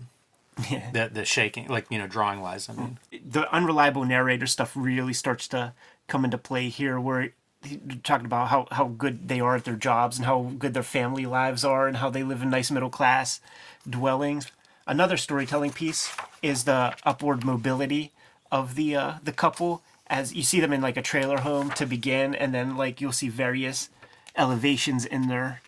Yeah. 0.70 0.92
The 0.92 1.10
the 1.14 1.26
shaking, 1.26 1.68
like 1.68 1.88
you 1.90 1.98
know, 1.98 2.08
drawing 2.08 2.40
wise. 2.40 2.70
I 2.70 2.74
mean, 2.74 3.00
The 3.12 3.52
unreliable 3.54 4.06
narrator 4.06 4.48
stuff 4.48 4.72
really 4.76 5.14
starts 5.14 5.48
to 5.50 5.74
come 6.08 6.24
into 6.24 6.38
play 6.38 6.70
here, 6.70 7.00
where 7.00 7.32
he- 7.64 7.80
talking 8.04 8.26
about 8.26 8.48
how, 8.50 8.68
how 8.72 8.86
good 8.88 9.28
they 9.28 9.40
are 9.40 9.56
at 9.56 9.66
their 9.66 9.76
jobs 9.76 10.18
and 10.18 10.26
how 10.26 10.54
good 10.58 10.74
their 10.74 10.84
family 10.84 11.26
lives 11.26 11.66
are 11.66 11.88
and 11.88 11.98
how 11.98 12.10
they 12.10 12.24
live 12.24 12.42
in 12.42 12.50
nice 12.50 12.72
middle 12.72 12.90
class 12.90 13.42
dwellings. 13.90 14.52
Another 14.88 15.18
storytelling 15.18 15.72
piece 15.74 16.16
is 16.42 16.64
the 16.64 16.96
upward 17.04 17.44
mobility 17.44 18.12
of 18.52 18.76
the 18.76 18.96
uh, 18.96 19.14
the 19.24 19.32
couple 19.34 19.82
as 20.08 20.34
you 20.34 20.44
see 20.44 20.60
them 20.60 20.72
in 20.72 20.82
like 20.82 20.96
a 20.98 21.02
trailer 21.02 21.40
home 21.40 21.72
to 21.72 21.86
begin, 21.86 22.36
and 22.36 22.54
then 22.54 22.78
like 22.78 23.02
you'll 23.02 23.12
see 23.12 23.30
various 23.30 23.90
elevations 24.38 25.04
in 25.06 25.28
their 25.28 25.62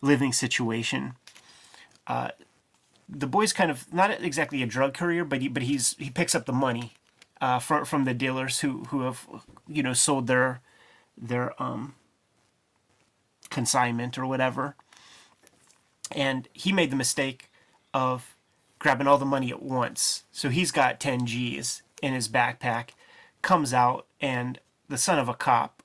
living 0.00 0.32
situation. 0.32 1.12
Uh, 2.06 2.30
the 3.08 3.26
boy's 3.26 3.52
kind 3.52 3.70
of 3.70 3.92
not 3.92 4.10
exactly 4.22 4.62
a 4.62 4.66
drug 4.66 4.94
courier, 4.94 5.24
but 5.24 5.42
he 5.42 5.48
but 5.48 5.64
he's 5.64 5.94
he 5.98 6.10
picks 6.10 6.34
up 6.34 6.46
the 6.46 6.52
money 6.52 6.94
uh, 7.40 7.58
from 7.58 7.84
from 7.84 8.04
the 8.04 8.14
dealers 8.14 8.60
who 8.60 8.84
who 8.84 9.02
have 9.02 9.26
you 9.68 9.82
know 9.82 9.92
sold 9.92 10.26
their 10.26 10.60
their 11.16 11.60
um 11.62 11.94
consignment 13.50 14.18
or 14.18 14.26
whatever. 14.26 14.74
And 16.10 16.48
he 16.52 16.72
made 16.72 16.90
the 16.90 16.96
mistake 16.96 17.50
of 17.92 18.36
grabbing 18.78 19.06
all 19.06 19.18
the 19.18 19.24
money 19.24 19.50
at 19.50 19.62
once. 19.62 20.24
So 20.30 20.50
he's 20.50 20.70
got 20.70 21.00
10 21.00 21.26
G's 21.26 21.82
in 22.02 22.12
his 22.12 22.28
backpack, 22.28 22.90
comes 23.40 23.72
out, 23.72 24.06
and 24.20 24.58
the 24.88 24.98
son 24.98 25.18
of 25.18 25.28
a 25.28 25.34
cop 25.34 25.82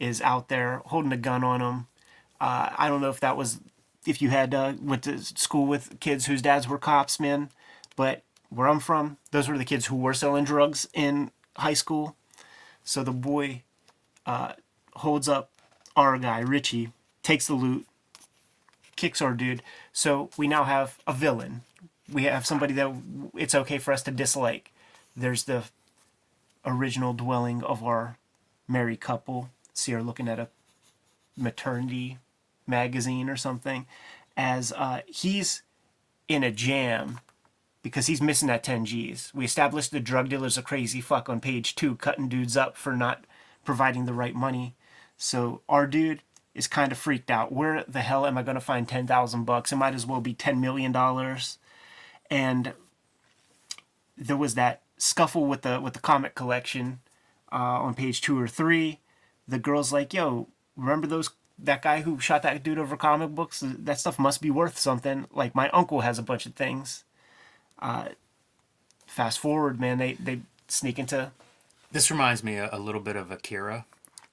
is 0.00 0.20
out 0.20 0.48
there 0.48 0.82
holding 0.86 1.12
a 1.12 1.16
gun 1.16 1.44
on 1.44 1.60
him. 1.60 1.86
Uh, 2.40 2.70
I 2.76 2.88
don't 2.88 3.00
know 3.00 3.10
if 3.10 3.20
that 3.20 3.36
was 3.36 3.60
if 4.06 4.20
you 4.20 4.30
had 4.30 4.54
uh, 4.54 4.74
went 4.80 5.04
to 5.04 5.18
school 5.18 5.66
with 5.66 6.00
kids 6.00 6.26
whose 6.26 6.42
dads 6.42 6.68
were 6.68 6.78
cops, 6.78 7.20
man. 7.20 7.50
But 7.96 8.22
where 8.48 8.68
I'm 8.68 8.80
from, 8.80 9.18
those 9.30 9.48
were 9.48 9.58
the 9.58 9.64
kids 9.64 9.86
who 9.86 9.96
were 9.96 10.14
selling 10.14 10.44
drugs 10.44 10.88
in 10.92 11.30
high 11.56 11.74
school. 11.74 12.16
So 12.84 13.02
the 13.02 13.12
boy 13.12 13.62
uh, 14.26 14.52
holds 14.96 15.28
up 15.28 15.50
our 15.96 16.18
guy 16.18 16.40
Richie, 16.40 16.92
takes 17.22 17.46
the 17.46 17.54
loot, 17.54 17.86
kicks 18.96 19.22
our 19.22 19.34
dude. 19.34 19.62
So 19.92 20.30
we 20.36 20.48
now 20.48 20.64
have 20.64 20.98
a 21.06 21.12
villain. 21.12 21.62
We 22.12 22.24
have 22.24 22.46
somebody 22.46 22.74
that 22.74 22.92
it's 23.34 23.54
okay 23.54 23.78
for 23.78 23.92
us 23.92 24.02
to 24.04 24.10
dislike. 24.10 24.72
There's 25.16 25.44
the 25.44 25.64
original 26.64 27.12
dwelling 27.12 27.62
of 27.62 27.82
our 27.82 28.16
married 28.68 29.00
couple. 29.00 29.50
See 29.74 29.92
her 29.92 30.02
looking 30.02 30.28
at 30.28 30.38
a 30.38 30.48
maternity 31.36 32.18
magazine 32.66 33.28
or 33.28 33.36
something 33.36 33.86
as 34.36 34.72
uh, 34.72 35.00
he's 35.06 35.62
in 36.28 36.42
a 36.42 36.50
jam 36.50 37.20
because 37.82 38.06
he's 38.06 38.22
missing 38.22 38.48
that 38.48 38.62
10 38.62 38.84
G's. 38.84 39.32
We 39.34 39.44
established 39.44 39.90
the 39.90 40.00
drug 40.00 40.28
dealer's 40.28 40.56
a 40.56 40.62
crazy 40.62 41.00
fuck 41.00 41.28
on 41.28 41.40
page 41.40 41.74
two, 41.74 41.96
cutting 41.96 42.28
dudes 42.28 42.56
up 42.56 42.76
for 42.76 42.96
not 42.96 43.24
providing 43.64 44.06
the 44.06 44.14
right 44.14 44.34
money. 44.34 44.74
So 45.16 45.62
our 45.68 45.86
dude 45.86 46.22
is 46.54 46.66
kind 46.66 46.92
of 46.92 46.98
freaked 46.98 47.30
out. 47.30 47.52
Where 47.52 47.84
the 47.86 48.00
hell 48.00 48.26
am 48.26 48.38
I 48.38 48.42
going 48.42 48.54
to 48.54 48.60
find 48.60 48.88
10,000 48.88 49.44
bucks? 49.44 49.72
It 49.72 49.76
might 49.76 49.94
as 49.94 50.06
well 50.06 50.20
be 50.20 50.34
10 50.34 50.60
million 50.60 50.92
dollars. 50.92 51.58
And 52.30 52.72
there 54.16 54.36
was 54.36 54.54
that 54.54 54.82
scuffle 54.96 55.46
with 55.46 55.62
the 55.62 55.80
with 55.80 55.94
the 55.94 56.00
comic 56.00 56.34
collection 56.34 57.00
uh, 57.50 57.56
on 57.56 57.94
page 57.94 58.20
two 58.20 58.38
or 58.40 58.48
three. 58.48 59.00
The 59.48 59.58
girl's 59.58 59.92
like, 59.92 60.14
"Yo, 60.14 60.48
remember 60.76 61.06
those 61.06 61.30
that 61.62 61.82
guy 61.82 62.02
who 62.02 62.18
shot 62.20 62.42
that 62.42 62.62
dude 62.62 62.78
over 62.78 62.96
comic 62.96 63.30
books? 63.34 63.62
That 63.64 63.98
stuff 63.98 64.18
must 64.18 64.42
be 64.42 64.50
worth 64.50 64.78
something. 64.78 65.26
Like 65.32 65.54
my 65.54 65.68
uncle 65.70 66.00
has 66.00 66.18
a 66.18 66.22
bunch 66.22 66.46
of 66.46 66.54
things." 66.54 67.04
Uh, 67.78 68.08
fast 69.06 69.38
forward, 69.38 69.80
man, 69.80 69.98
they 69.98 70.14
they 70.14 70.40
sneak 70.68 70.98
into 70.98 71.30
this 71.90 72.10
reminds 72.10 72.42
me 72.42 72.56
a, 72.56 72.70
a 72.72 72.78
little 72.78 73.00
bit 73.02 73.16
of 73.16 73.30
Akira, 73.30 73.84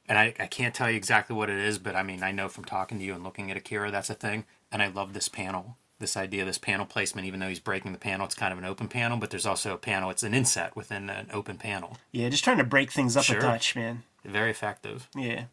and 0.07 0.17
I, 0.17 0.33
I 0.39 0.45
can't 0.47 0.73
tell 0.73 0.89
you 0.89 0.95
exactly 0.95 1.35
what 1.35 1.49
it 1.49 1.57
is, 1.57 1.77
but 1.77 1.95
I 1.95 2.03
mean 2.03 2.23
I 2.23 2.31
know 2.31 2.47
from 2.47 2.63
talking 2.63 2.97
to 2.99 3.03
you 3.03 3.13
and 3.13 3.23
looking 3.23 3.51
at 3.51 3.57
Akira 3.57 3.91
that's 3.91 4.09
a 4.09 4.13
thing, 4.13 4.45
and 4.71 4.81
I 4.81 4.87
love 4.87 5.13
this 5.13 5.27
panel, 5.27 5.75
this 5.99 6.15
idea, 6.15 6.45
this 6.45 6.57
panel 6.57 6.85
placement. 6.85 7.27
Even 7.27 7.39
though 7.41 7.49
he's 7.49 7.59
breaking 7.59 7.91
the 7.91 7.97
panel, 7.99 8.25
it's 8.25 8.35
kind 8.35 8.53
of 8.53 8.59
an 8.59 8.65
open 8.65 8.87
panel, 8.87 9.17
but 9.17 9.29
there's 9.29 9.45
also 9.45 9.73
a 9.73 9.77
panel. 9.77 10.09
It's 10.09 10.23
an 10.23 10.33
inset 10.33 10.75
within 10.75 11.09
an 11.09 11.27
open 11.33 11.57
panel. 11.57 11.97
yeah, 12.13 12.29
just 12.29 12.43
trying 12.45 12.59
to 12.59 12.63
break 12.63 12.91
things 12.91 13.17
up 13.17 13.25
Sure. 13.25 13.39
a 13.39 13.41
touch, 13.41 13.75
man. 13.75 14.03
Very 14.23 14.51
effective. 14.51 15.09
Yeah. 15.15 15.45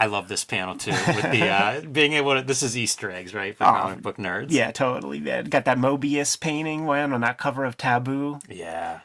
I 0.00 0.06
love 0.06 0.28
this 0.28 0.44
panel 0.44 0.76
too, 0.76 0.92
with 0.92 1.30
the 1.30 1.46
uh, 1.48 1.80
being 1.92 2.14
able 2.14 2.34
to. 2.34 2.42
This 2.42 2.62
is 2.62 2.76
Easter 2.76 3.10
eggs, 3.10 3.34
right, 3.34 3.54
for 3.54 3.64
comic 3.64 4.00
book 4.00 4.16
nerds. 4.16 4.46
Yeah, 4.50 4.70
totally, 4.70 5.20
man. 5.20 5.44
Got 5.44 5.66
that 5.66 5.76
Moebius 5.76 6.40
painting, 6.40 6.86
man, 6.86 7.12
on 7.12 7.20
that 7.20 7.36
cover 7.36 7.64
of 7.66 7.76
Taboo. 7.76 8.38
Yeah. 8.48 9.00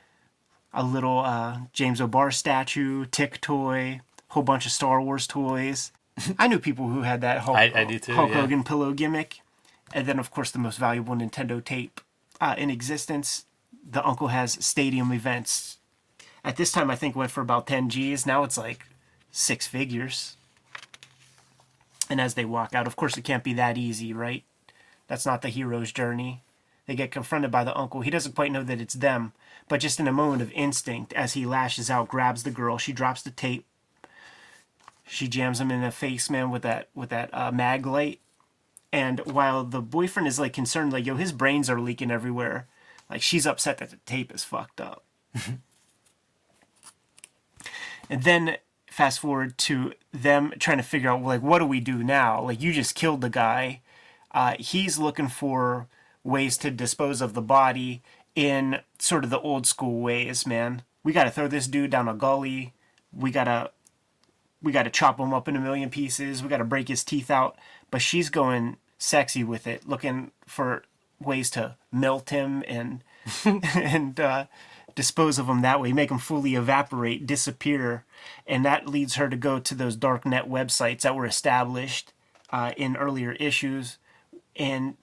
A 0.73 0.83
little 0.83 1.19
uh, 1.19 1.59
James 1.73 1.99
O'Barr 1.99 2.31
statue, 2.31 3.05
Tick 3.05 3.41
toy, 3.41 3.99
whole 4.29 4.43
bunch 4.43 4.65
of 4.65 4.71
Star 4.71 5.01
Wars 5.01 5.27
toys. 5.27 5.91
I 6.39 6.47
knew 6.47 6.59
people 6.59 6.87
who 6.87 7.01
had 7.01 7.19
that 7.21 7.39
Hulk, 7.39 7.57
I- 7.57 7.71
I 7.75 7.83
do 7.83 7.99
too, 7.99 8.13
Hulk 8.13 8.29
yeah. 8.29 8.41
Hogan 8.41 8.63
pillow 8.63 8.93
gimmick. 8.93 9.41
And 9.93 10.07
then, 10.07 10.17
of 10.17 10.31
course, 10.31 10.49
the 10.51 10.59
most 10.59 10.77
valuable 10.77 11.13
Nintendo 11.15 11.63
tape 11.63 11.99
uh, 12.39 12.55
in 12.57 12.69
existence. 12.69 13.45
The 13.89 14.05
uncle 14.05 14.29
has 14.29 14.53
stadium 14.65 15.11
events. 15.11 15.77
At 16.43 16.55
this 16.57 16.71
time, 16.71 16.89
I 16.89 16.95
think 16.95 17.15
went 17.15 17.31
for 17.31 17.41
about 17.41 17.67
10 17.67 17.89
G's. 17.89 18.25
Now 18.25 18.43
it's 18.43 18.57
like 18.57 18.85
six 19.31 19.67
figures. 19.67 20.37
And 22.09 22.21
as 22.21 22.35
they 22.35 22.45
walk 22.45 22.75
out, 22.75 22.87
of 22.87 22.95
course, 22.95 23.17
it 23.17 23.23
can't 23.23 23.43
be 23.43 23.53
that 23.53 23.77
easy, 23.77 24.13
right? 24.13 24.43
That's 25.07 25.25
not 25.25 25.41
the 25.41 25.49
hero's 25.49 25.91
journey. 25.91 26.43
They 26.85 26.95
get 26.95 27.11
confronted 27.11 27.51
by 27.51 27.63
the 27.63 27.75
uncle. 27.77 28.01
He 28.01 28.11
doesn't 28.11 28.35
quite 28.35 28.51
know 28.51 28.63
that 28.63 28.81
it's 28.81 28.93
them, 28.93 29.33
but 29.67 29.79
just 29.79 29.99
in 29.99 30.07
a 30.07 30.13
moment 30.13 30.41
of 30.41 30.51
instinct, 30.51 31.13
as 31.13 31.33
he 31.33 31.45
lashes 31.45 31.89
out, 31.89 32.07
grabs 32.07 32.43
the 32.43 32.51
girl. 32.51 32.77
She 32.77 32.93
drops 32.93 33.23
the 33.23 33.31
tape. 33.31 33.65
She 35.07 35.27
jams 35.27 35.59
him 35.59 35.71
in 35.71 35.81
the 35.81 35.91
face, 35.91 36.29
man, 36.29 36.51
with 36.51 36.61
that 36.63 36.89
with 36.95 37.09
that 37.09 37.29
uh, 37.33 37.51
mag 37.51 37.85
light. 37.85 38.19
And 38.91 39.19
while 39.21 39.63
the 39.63 39.81
boyfriend 39.81 40.27
is 40.27 40.39
like 40.39 40.53
concerned, 40.53 40.93
like 40.93 41.05
yo, 41.05 41.15
his 41.15 41.31
brains 41.31 41.69
are 41.69 41.79
leaking 41.79 42.11
everywhere. 42.11 42.67
Like 43.09 43.21
she's 43.21 43.45
upset 43.45 43.77
that 43.79 43.89
the 43.91 43.97
tape 44.05 44.33
is 44.33 44.43
fucked 44.43 44.81
up. 44.81 45.03
and 48.09 48.23
then 48.23 48.57
fast 48.95 49.19
forward 49.19 49.57
to 49.57 49.93
them 50.13 50.53
trying 50.59 50.77
to 50.77 50.83
figure 50.83 51.09
out 51.09 51.21
like 51.21 51.41
what 51.41 51.59
do 51.59 51.65
we 51.65 51.79
do 51.81 52.01
now? 52.03 52.41
Like 52.41 52.61
you 52.61 52.71
just 52.73 52.95
killed 52.95 53.21
the 53.21 53.29
guy 53.29 53.81
Uh, 54.31 54.55
he's 54.59 54.97
looking 54.99 55.29
for 55.29 55.87
ways 56.23 56.57
to 56.57 56.71
dispose 56.71 57.21
of 57.21 57.33
the 57.33 57.41
body 57.41 58.01
in 58.35 58.79
sort 58.99 59.23
of 59.23 59.29
the 59.29 59.39
old 59.39 59.65
school 59.65 60.01
ways, 60.01 60.45
man. 60.47 60.83
We 61.03 61.13
got 61.13 61.25
to 61.25 61.31
throw 61.31 61.47
this 61.47 61.67
dude 61.67 61.91
down 61.91 62.07
a 62.09 62.13
gully. 62.13 62.73
We 63.13 63.31
got 63.31 63.45
to 63.45 63.71
we 64.61 64.71
got 64.71 64.83
to 64.83 64.89
chop 64.89 65.19
him 65.19 65.33
up 65.33 65.47
in 65.47 65.55
a 65.55 65.59
million 65.59 65.89
pieces. 65.89 66.41
We 66.41 66.49
got 66.49 66.57
to 66.57 66.63
break 66.65 66.87
his 66.87 67.03
teeth 67.03 67.29
out. 67.31 67.57
But 67.91 68.01
she's 68.01 68.29
going 68.29 68.77
sexy 68.97 69.43
with 69.43 69.67
it, 69.67 69.87
looking 69.87 70.31
for 70.47 70.83
ways 71.19 71.49
to 71.51 71.75
melt 71.91 72.29
him 72.29 72.63
and 72.67 73.03
and 73.45 74.19
uh, 74.19 74.45
dispose 74.95 75.37
of 75.37 75.47
them 75.47 75.61
that 75.61 75.81
way, 75.81 75.93
make 75.93 76.09
them 76.09 76.19
fully 76.19 76.55
evaporate, 76.55 77.27
disappear, 77.27 78.05
and 78.47 78.65
that 78.65 78.87
leads 78.87 79.15
her 79.15 79.29
to 79.29 79.35
go 79.35 79.59
to 79.59 79.75
those 79.75 79.95
dark 79.95 80.25
net 80.25 80.49
websites 80.49 81.01
that 81.01 81.15
were 81.15 81.25
established 81.25 82.13
uh, 82.49 82.71
in 82.77 82.95
earlier 82.95 83.33
issues, 83.33 83.97
and 84.55 84.95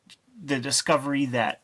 the 0.43 0.59
discovery 0.59 1.27
that 1.27 1.61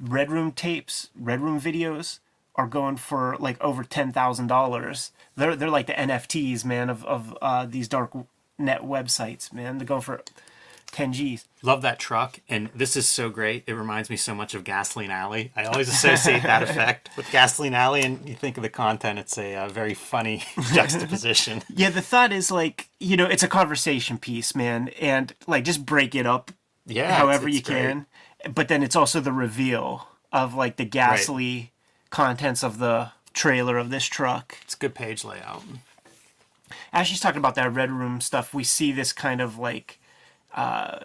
Red 0.00 0.30
Room 0.30 0.52
tapes, 0.52 1.08
Red 1.18 1.40
Room 1.40 1.60
videos 1.60 2.20
are 2.54 2.66
going 2.66 2.96
for 2.96 3.36
like 3.38 3.60
over 3.60 3.82
ten 3.82 4.12
thousand 4.12 4.46
dollars. 4.46 5.12
They're 5.36 5.56
they're 5.56 5.70
like 5.70 5.86
the 5.86 5.94
NFTs, 5.94 6.64
man, 6.64 6.90
of 6.90 7.04
of 7.04 7.36
uh, 7.40 7.66
these 7.66 7.88
dark 7.88 8.12
net 8.58 8.82
websites, 8.82 9.52
man. 9.52 9.78
They're 9.78 9.86
going 9.86 10.02
for 10.02 10.22
ten 10.96 11.12
G's. 11.12 11.44
Love 11.62 11.82
that 11.82 11.98
truck, 11.98 12.40
and 12.48 12.70
this 12.74 12.96
is 12.96 13.06
so 13.06 13.28
great. 13.28 13.64
It 13.66 13.74
reminds 13.74 14.08
me 14.08 14.16
so 14.16 14.34
much 14.34 14.54
of 14.54 14.64
Gasoline 14.64 15.10
Alley. 15.10 15.52
I 15.54 15.64
always 15.64 15.88
associate 15.88 16.42
that 16.42 16.62
effect 16.68 17.10
with 17.18 17.30
Gasoline 17.30 17.74
Alley, 17.74 18.02
and 18.02 18.26
you 18.26 18.34
think 18.34 18.56
of 18.56 18.62
the 18.62 18.70
content, 18.70 19.18
it's 19.18 19.36
a 19.36 19.54
uh, 19.56 19.68
very 19.68 19.92
funny 19.92 20.42
juxtaposition. 20.72 21.62
Yeah, 21.74 21.90
the 21.90 22.00
thought 22.00 22.32
is 22.32 22.50
like 22.50 22.88
you 22.98 23.16
know 23.16 23.26
it's 23.26 23.42
a 23.42 23.48
conversation 23.48 24.16
piece, 24.16 24.54
man, 24.54 24.88
and 25.00 25.34
like 25.46 25.64
just 25.64 25.84
break 25.84 26.14
it 26.14 26.24
up 26.26 26.50
Yeah, 26.86 27.12
however 27.14 27.46
it's 27.48 27.56
you 27.58 27.62
great. 27.62 27.76
can. 27.76 28.06
But 28.54 28.68
then 28.68 28.82
it's 28.82 28.96
also 28.96 29.20
the 29.20 29.32
reveal 29.32 30.08
of 30.32 30.54
like 30.54 30.76
the 30.76 30.84
ghastly 30.86 31.72
contents 32.10 32.62
of 32.64 32.78
the 32.78 33.10
trailer 33.34 33.76
of 33.76 33.90
this 33.90 34.06
truck. 34.06 34.56
It's 34.62 34.74
a 34.74 34.78
good 34.78 34.94
page 34.94 35.24
layout. 35.24 35.62
As 36.92 37.06
she's 37.06 37.20
talking 37.20 37.38
about 37.38 37.54
that 37.56 37.72
red 37.74 37.90
room 37.90 38.20
stuff, 38.20 38.54
we 38.54 38.64
see 38.64 38.92
this 38.92 39.12
kind 39.12 39.40
of 39.42 39.58
like 39.58 39.98
uh 40.56 41.00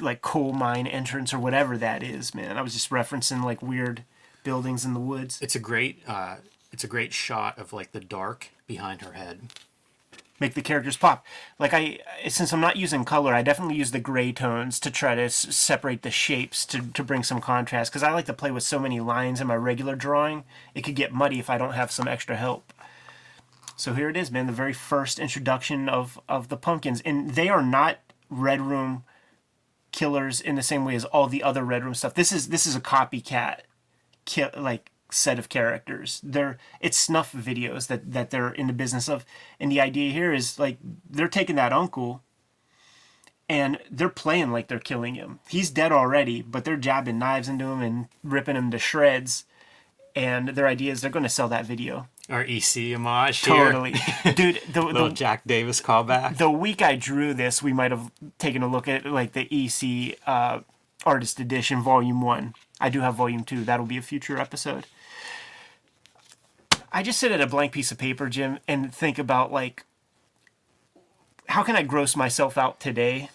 like 0.00 0.22
coal 0.22 0.52
mine 0.52 0.86
entrance 0.86 1.34
or 1.34 1.38
whatever 1.38 1.76
that 1.76 2.02
is, 2.02 2.34
man. 2.34 2.56
I 2.56 2.62
was 2.62 2.72
just 2.72 2.90
referencing 2.90 3.42
like 3.44 3.62
weird 3.62 4.04
buildings 4.44 4.84
in 4.84 4.94
the 4.94 5.00
woods. 5.00 5.40
It's 5.42 5.56
a 5.56 5.58
great, 5.60 6.02
uh, 6.06 6.36
it's 6.72 6.84
a 6.84 6.88
great 6.88 7.12
shot 7.12 7.58
of 7.58 7.72
like 7.72 7.92
the 7.92 8.00
dark 8.00 8.48
behind 8.66 9.02
her 9.02 9.12
head. 9.12 9.40
make 10.40 10.54
the 10.54 10.62
characters 10.62 10.96
pop. 10.96 11.26
Like 11.58 11.74
I, 11.74 11.98
since 12.28 12.52
I'm 12.52 12.60
not 12.60 12.76
using 12.76 13.04
color, 13.04 13.34
I 13.34 13.42
definitely 13.42 13.74
use 13.74 13.90
the 13.90 13.98
gray 13.98 14.30
tones 14.30 14.78
to 14.80 14.90
try 14.90 15.16
to 15.16 15.22
s- 15.22 15.34
separate 15.54 16.02
the 16.02 16.12
shapes 16.12 16.64
to, 16.66 16.80
to 16.92 17.02
bring 17.02 17.24
some 17.24 17.40
contrast. 17.40 17.90
Because 17.90 18.04
I 18.04 18.12
like 18.12 18.26
to 18.26 18.32
play 18.32 18.52
with 18.52 18.62
so 18.62 18.78
many 18.78 19.00
lines 19.00 19.40
in 19.40 19.48
my 19.48 19.56
regular 19.56 19.96
drawing, 19.96 20.44
it 20.76 20.82
could 20.82 20.94
get 20.94 21.12
muddy 21.12 21.40
if 21.40 21.50
I 21.50 21.58
don't 21.58 21.72
have 21.74 21.90
some 21.90 22.06
extra 22.06 22.36
help. 22.36 22.72
So 23.76 23.94
here 23.94 24.08
it 24.08 24.16
is, 24.16 24.30
man. 24.30 24.46
The 24.46 24.52
very 24.52 24.72
first 24.72 25.18
introduction 25.18 25.88
of 25.88 26.20
of 26.28 26.48
the 26.48 26.56
pumpkins, 26.56 27.00
and 27.04 27.34
they 27.34 27.48
are 27.48 27.62
not 27.62 27.98
Red 28.30 28.60
Room 28.60 29.04
killers 29.92 30.40
in 30.40 30.54
the 30.54 30.62
same 30.62 30.84
way 30.84 30.94
as 30.94 31.04
all 31.06 31.26
the 31.26 31.42
other 31.42 31.64
Red 31.64 31.84
Room 31.84 31.94
stuff. 31.94 32.14
This 32.14 32.32
is 32.32 32.48
this 32.48 32.66
is 32.66 32.76
a 32.76 32.80
copycat, 32.80 33.60
ki- 34.24 34.46
like 34.56 34.90
set 35.10 35.38
of 35.38 35.48
characters. 35.48 36.20
They're 36.22 36.58
it's 36.80 36.98
snuff 36.98 37.32
videos 37.32 37.86
that 37.88 38.12
that 38.12 38.30
they're 38.30 38.52
in 38.52 38.66
the 38.66 38.72
business 38.72 39.08
of, 39.08 39.24
and 39.58 39.72
the 39.72 39.80
idea 39.80 40.12
here 40.12 40.32
is 40.32 40.58
like 40.58 40.78
they're 41.08 41.28
taking 41.28 41.56
that 41.56 41.72
uncle. 41.72 42.22
And 43.50 43.78
they're 43.90 44.10
playing 44.10 44.52
like 44.52 44.68
they're 44.68 44.78
killing 44.78 45.14
him. 45.14 45.40
He's 45.48 45.70
dead 45.70 45.90
already, 45.90 46.42
but 46.42 46.66
they're 46.66 46.76
jabbing 46.76 47.18
knives 47.18 47.48
into 47.48 47.64
him 47.64 47.80
and 47.80 48.08
ripping 48.22 48.56
him 48.56 48.70
to 48.72 48.78
shreds. 48.78 49.46
And 50.14 50.48
their 50.50 50.66
idea 50.66 50.92
is 50.92 51.00
they're 51.00 51.10
going 51.10 51.22
to 51.22 51.30
sell 51.30 51.48
that 51.48 51.64
video. 51.64 52.08
Our 52.28 52.42
EC 52.42 52.92
homage 52.94 53.44
here. 53.44 53.72
Totally, 53.72 53.94
dude. 54.34 54.60
The, 54.72 54.82
Little 54.82 55.08
the, 55.08 55.14
Jack 55.14 55.42
Davis 55.46 55.80
callback. 55.80 56.36
the 56.36 56.50
week 56.50 56.82
I 56.82 56.94
drew 56.94 57.32
this, 57.32 57.62
we 57.62 57.72
might 57.72 57.90
have 57.90 58.10
taken 58.38 58.62
a 58.62 58.68
look 58.68 58.86
at 58.86 59.06
like 59.06 59.32
the 59.32 59.48
EC 59.50 60.18
uh, 60.26 60.60
Artist 61.06 61.40
Edition 61.40 61.82
Volume 61.82 62.20
One. 62.20 62.54
I 62.80 62.90
do 62.90 63.00
have 63.00 63.14
Volume 63.14 63.44
Two. 63.44 63.64
That'll 63.64 63.86
be 63.86 63.96
a 63.96 64.02
future 64.02 64.38
episode. 64.38 64.86
I 66.92 67.02
just 67.02 67.18
sit 67.18 67.32
at 67.32 67.40
a 67.40 67.46
blank 67.46 67.72
piece 67.72 67.90
of 67.90 67.98
paper, 67.98 68.28
Jim, 68.28 68.58
and 68.68 68.94
think 68.94 69.18
about 69.18 69.50
like 69.50 69.84
how 71.48 71.62
can 71.62 71.76
I 71.76 71.82
gross 71.82 72.14
myself 72.14 72.58
out 72.58 72.78
today? 72.78 73.30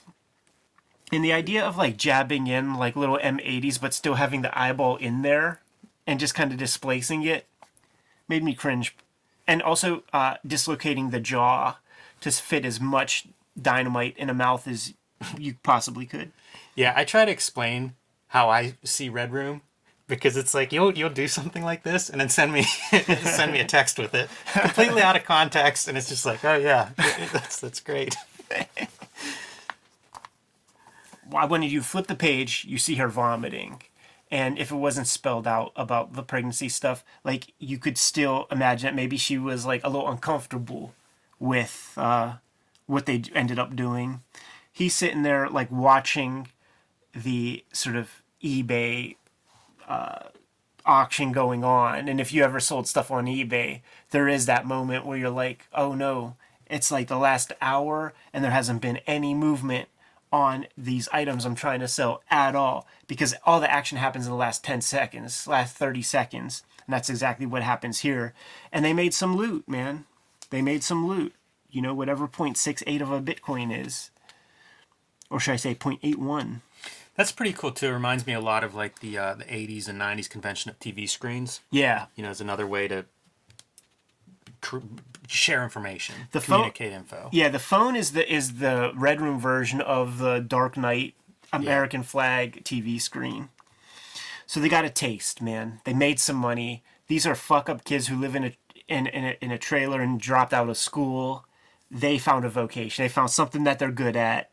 And 1.12 1.24
the 1.24 1.34
idea 1.34 1.64
of 1.64 1.78
like 1.78 1.98
jabbing 1.98 2.48
in 2.48 2.76
like 2.76 2.96
little 2.96 3.18
M80s, 3.18 3.80
but 3.82 3.94
still 3.94 4.16
having 4.16 4.42
the 4.42 4.58
eyeball 4.58 4.98
in 4.98 5.22
there 5.22 5.62
and 6.06 6.20
just 6.20 6.36
kind 6.36 6.52
of 6.52 6.58
displacing 6.58 7.24
it 7.24 7.46
made 8.28 8.44
me 8.44 8.54
cringe. 8.54 8.96
And 9.48 9.62
also 9.62 10.04
uh, 10.14 10.36
dislocating 10.48 11.10
the 11.10 11.20
jaw 11.20 11.78
to 12.22 12.32
fit 12.32 12.66
as 12.66 12.80
much 12.80 13.28
dynamite 13.62 14.16
in 14.18 14.30
a 14.30 14.34
mouth 14.34 14.68
as 14.68 14.94
you 15.38 15.56
possibly 15.64 16.06
could. 16.06 16.32
Yeah, 16.76 16.94
I 16.96 17.04
try 17.04 17.26
to 17.26 17.32
explain 17.32 17.94
how 18.30 18.50
I 18.50 18.76
see 18.84 19.10
Red 19.10 19.32
Room 19.34 19.62
because 20.08 20.38
it's 20.38 20.54
like 20.54 20.72
you'll 20.74 20.98
you'll 20.98 21.10
do 21.10 21.28
something 21.28 21.64
like 21.64 21.84
this 21.84 22.10
and 22.10 22.20
then 22.20 22.30
send 22.30 22.52
me 22.52 22.64
send 23.24 23.52
me 23.52 23.60
a 23.60 23.66
text 23.66 23.98
with 24.00 24.14
it 24.14 24.30
completely 24.52 25.02
out 25.02 25.16
of 25.16 25.24
context 25.24 25.88
and 25.88 25.98
it's 25.98 26.10
just 26.10 26.26
like 26.26 26.44
oh 26.44 26.58
yeah 26.58 26.90
that's 27.32 27.60
that's 27.60 27.80
great. 27.80 28.16
Why- 31.30 31.46
When 31.46 31.64
you 31.64 31.82
flip 31.82 32.08
the 32.08 32.16
page, 32.16 32.66
you 32.68 32.78
see 32.78 32.96
her 32.96 33.08
vomiting. 33.08 33.82
And 34.34 34.58
if 34.58 34.72
it 34.72 34.78
wasn't 34.78 35.06
spelled 35.06 35.46
out 35.46 35.74
about 35.76 36.14
the 36.14 36.24
pregnancy 36.24 36.68
stuff, 36.68 37.06
like 37.24 37.54
you 37.60 37.78
could 37.78 38.00
still 38.00 38.48
imagine 38.50 38.88
that 38.88 38.96
maybe 38.96 39.16
she 39.16 39.38
was 39.38 39.64
like 39.64 39.84
a 39.84 39.90
little 39.90 40.10
uncomfortable 40.10 40.96
with 41.38 41.94
uh, 41.98 42.38
what 42.88 43.06
they 43.06 43.22
ended 43.36 43.60
up 43.60 43.76
doing. 43.76 44.24
He's 44.72 44.96
sitting 44.96 45.22
there 45.22 45.48
like 45.48 45.70
watching 45.70 46.48
the 47.14 47.64
sort 47.74 47.96
of 47.96 48.24
eBay 48.44 49.18
uh, 49.88 50.30
auction 50.84 51.32
going 51.32 51.64
on. 51.64 52.10
And 52.10 52.20
if 52.20 52.34
you 52.34 52.44
ever 52.44 52.60
sold 52.60 52.88
stuff 52.88 53.12
on 53.12 53.28
eBay, 53.28 53.82
there 54.10 54.28
is 54.28 54.48
that 54.48 54.66
moment 54.66 55.06
where 55.06 55.20
you're 55.20 55.30
like, 55.30 55.68
oh 55.76 55.94
no, 55.94 56.38
it's 56.66 56.92
like 56.92 57.08
the 57.08 57.18
last 57.20 57.54
hour 57.62 58.16
and 58.34 58.44
there 58.44 58.50
hasn't 58.50 58.82
been 58.82 58.98
any 59.06 59.36
movement 59.36 59.90
on 60.34 60.66
these 60.76 61.08
items 61.14 61.46
I'm 61.46 61.54
trying 61.54 61.80
to 61.82 61.88
sell 61.88 62.24
at 62.30 62.56
all 62.56 62.88
because 63.08 63.36
all 63.46 63.62
the 63.62 63.72
action 63.72 64.00
happens 64.00 64.26
in 64.26 64.32
the 64.32 64.38
last 64.38 64.64
10 64.64 64.82
seconds, 64.82 65.48
last 65.48 65.78
30 65.78 66.02
seconds. 66.02 66.64
And 66.88 66.94
that's 66.94 67.10
exactly 67.10 67.46
what 67.46 67.62
happens 67.62 68.00
here. 68.00 68.34
And 68.72 68.84
they 68.84 68.94
made 68.94 69.14
some 69.14 69.38
loot, 69.38 69.70
man. 69.70 70.06
They 70.50 70.64
made 70.64 70.84
some 70.84 71.08
loot. 71.08 71.34
You 71.70 71.84
know, 71.84 71.94
whatever 71.94 72.28
0.68 72.28 73.02
of 73.02 73.12
a 73.12 73.22
Bitcoin 73.22 73.86
is. 73.86 74.10
Or 75.30 75.40
should 75.40 75.54
I 75.54 75.58
say 75.58 75.76
0.81? 75.76 76.62
That's 77.16 77.32
pretty 77.32 77.54
cool 77.54 77.72
too. 77.72 77.88
It 77.88 77.92
reminds 77.92 78.26
me 78.26 78.34
a 78.34 78.42
lot 78.42 78.64
of 78.64 78.74
like 78.74 79.00
the 79.00 79.18
uh, 79.18 79.36
the 79.36 79.46
80s 79.46 79.88
and 79.88 80.02
90s 80.02 80.28
convention 80.28 80.72
of 80.72 80.80
TV 80.80 81.08
screens. 81.08 81.62
Yeah. 81.70 82.08
You 82.16 82.24
know, 82.24 82.30
as 82.32 82.42
another 82.42 82.66
way 82.66 82.88
to 82.88 83.06
share 85.34 85.64
information, 85.64 86.16
The 86.32 86.42
phone- 86.42 86.58
communicate 86.58 86.92
info. 86.94 87.30
Yeah, 87.32 87.50
the 87.50 87.60
phone 87.60 87.96
is 87.96 88.12
the 88.12 88.32
is 88.32 88.56
the 88.60 88.92
Red 88.96 89.20
Room 89.22 89.40
version 89.40 89.82
of 89.82 90.18
the 90.18 90.40
Dark 90.40 90.78
Knight 90.78 91.16
American 91.52 92.04
flag 92.04 92.64
TV 92.64 93.00
screen. 93.02 93.50
So 94.46 94.60
they 94.60 94.70
got 94.70 94.86
a 94.86 94.90
taste, 94.90 95.42
man. 95.42 95.80
They 95.86 95.94
made 95.94 96.20
some 96.20 96.36
money. 96.36 96.84
These 97.08 97.26
are 97.26 97.36
fuck 97.36 97.70
up 97.70 97.84
kids 97.86 98.08
who 98.08 98.18
live 98.20 98.36
in 98.36 98.44
a 98.44 98.58
in 98.88 99.08
in 99.08 99.26
a, 99.26 99.38
in 99.42 99.52
a 99.52 99.58
trailer 99.58 100.02
and 100.02 100.20
dropped 100.20 100.54
out 100.54 100.70
of 100.70 100.78
school. 100.78 101.46
They 101.90 102.18
found 102.18 102.44
a 102.46 102.50
vocation. 102.50 103.04
They 103.04 103.10
found 103.10 103.30
something 103.30 103.64
that 103.66 103.78
they're 103.80 103.92
good 103.92 104.16
at, 104.16 104.50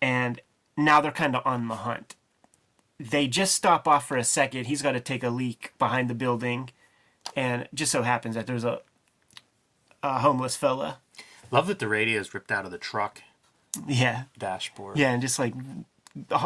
and 0.00 0.40
now 0.76 1.00
they're 1.00 1.10
kind 1.12 1.34
of 1.36 1.46
on 1.46 1.68
the 1.68 1.76
hunt. 1.76 2.14
They 3.00 3.26
just 3.26 3.54
stop 3.54 3.88
off 3.88 4.06
for 4.06 4.16
a 4.16 4.24
second. 4.24 4.66
He's 4.66 4.82
got 4.82 4.92
to 4.92 5.00
take 5.00 5.24
a 5.24 5.30
leak 5.30 5.72
behind 5.78 6.08
the 6.08 6.14
building, 6.14 6.70
and 7.34 7.68
just 7.74 7.90
so 7.90 8.02
happens 8.02 8.34
that 8.34 8.46
there's 8.46 8.64
a 8.64 8.80
a 10.02 10.20
homeless 10.20 10.56
fella. 10.56 10.98
Love 11.50 11.66
that 11.66 11.78
the 11.78 11.88
radio 11.88 12.20
is 12.20 12.32
ripped 12.34 12.50
out 12.50 12.64
of 12.64 12.70
the 12.70 12.78
truck 12.78 13.22
Yeah, 13.86 14.24
dashboard. 14.38 14.98
Yeah, 14.98 15.12
and 15.12 15.22
just 15.22 15.38
like, 15.38 15.54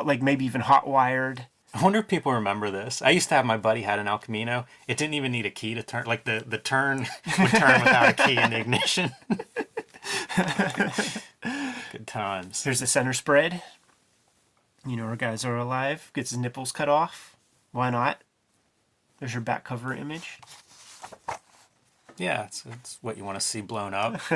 like 0.05 0.23
maybe 0.23 0.45
even 0.45 0.63
hot 0.63 0.87
wired. 0.87 1.47
I 1.75 1.83
wonder 1.83 1.99
if 1.99 2.09
people 2.09 2.33
remember 2.33 2.71
this. 2.71 3.03
I 3.03 3.11
used 3.11 3.29
to 3.29 3.35
have 3.35 3.45
my 3.45 3.57
buddy 3.59 3.83
had 3.83 3.99
an 3.99 4.09
El 4.09 4.19
Camino. 4.19 4.65
It 4.89 4.97
didn't 4.97 5.15
even 5.15 5.33
need 5.33 5.45
a 5.47 5.51
key 5.51 5.75
to 5.75 5.83
turn. 5.83 6.05
Like 6.07 6.25
the 6.25 6.43
the 6.47 6.59
turn 6.59 7.01
would 7.39 7.51
turn 7.51 7.83
without 7.83 8.09
a 8.09 8.13
key 8.15 8.37
in 8.39 8.51
the 8.51 8.61
ignition. 8.61 9.11
Good 11.93 12.07
times. 12.07 12.65
There's 12.65 12.81
the 12.81 12.87
center 12.87 13.13
spread. 13.13 13.63
You 14.87 14.97
know, 14.97 15.05
our 15.05 15.17
guys 15.17 15.45
are 15.45 15.57
alive. 15.57 16.11
Gets 16.15 16.31
his 16.31 16.39
nipples 16.39 16.73
cut 16.73 16.89
off. 16.89 17.37
Why 17.73 17.91
not? 17.91 18.23
There's 19.19 19.35
your 19.35 19.43
back 19.43 19.65
cover 19.65 19.93
image. 19.93 20.39
Yeah, 22.19 22.45
it's, 22.45 22.65
it's 22.67 22.99
what 23.03 23.17
you 23.17 23.25
want 23.25 23.39
to 23.39 23.47
see 23.47 23.61
blown 23.61 23.95
up. 23.95 24.21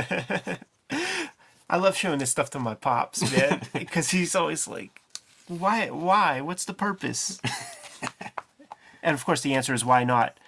I 1.71 1.77
love 1.77 1.97
showing 1.97 2.19
this 2.19 2.31
stuff 2.31 2.51
to 2.51 2.59
my 2.59 2.75
pops, 2.75 3.31
man, 3.33 3.63
because 3.73 4.11
he's 4.11 4.35
always 4.35 4.67
like, 4.67 5.01
why? 5.47 5.89
Why? 5.89 6.41
What's 6.41 6.65
the 6.65 6.75
purpose? 6.75 7.41
and 9.03 9.15
of 9.15 9.25
course, 9.25 9.41
the 9.41 9.55
answer 9.55 9.73
is 9.73 9.85
why 9.85 10.05
not. 10.05 10.39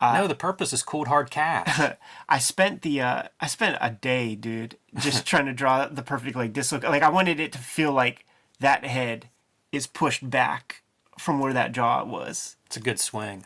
no, 0.00 0.26
the 0.26 0.34
purpose 0.34 0.72
is 0.72 0.82
cold 0.82 1.08
hard 1.08 1.30
cash. 1.30 1.96
I 2.28 2.38
spent 2.38 2.82
the 2.82 3.00
uh, 3.00 3.22
I 3.40 3.46
spent 3.48 3.76
a 3.80 3.90
day, 3.90 4.34
dude, 4.34 4.76
just 4.96 5.26
trying 5.26 5.46
to 5.46 5.52
draw 5.52 5.86
the 5.86 6.02
perfect 6.02 6.36
like 6.36 6.52
disloc. 6.52 6.84
Like 6.84 7.02
I 7.02 7.10
wanted 7.10 7.40
it 7.40 7.52
to 7.52 7.58
feel 7.58 7.92
like 7.92 8.24
that 8.60 8.84
head 8.84 9.28
is 9.72 9.86
pushed 9.86 10.28
back 10.28 10.82
from 11.18 11.40
where 11.40 11.52
that 11.52 11.72
jaw 11.72 12.04
was. 12.04 12.56
it's 12.66 12.76
a 12.76 12.80
good 12.80 13.00
swing. 13.00 13.44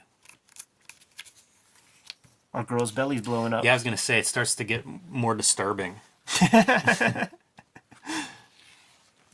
Our 2.54 2.64
girl's 2.64 2.92
belly's 2.92 3.22
blowing 3.22 3.52
up. 3.52 3.64
Yeah, 3.64 3.72
I 3.72 3.74
was 3.74 3.82
gonna 3.82 3.96
say 3.96 4.18
it 4.18 4.26
starts 4.26 4.54
to 4.56 4.64
get 4.64 4.84
more 5.08 5.34
disturbing. 5.34 5.96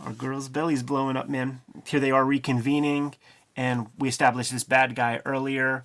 Our 0.00 0.12
girl's 0.16 0.48
belly's 0.48 0.82
blowing 0.84 1.16
up, 1.16 1.28
man. 1.28 1.60
Here 1.86 1.98
they 1.98 2.12
are 2.12 2.24
reconvening, 2.24 3.14
and 3.56 3.88
we 3.98 4.08
established 4.08 4.52
this 4.52 4.62
bad 4.62 4.94
guy 4.94 5.20
earlier. 5.24 5.84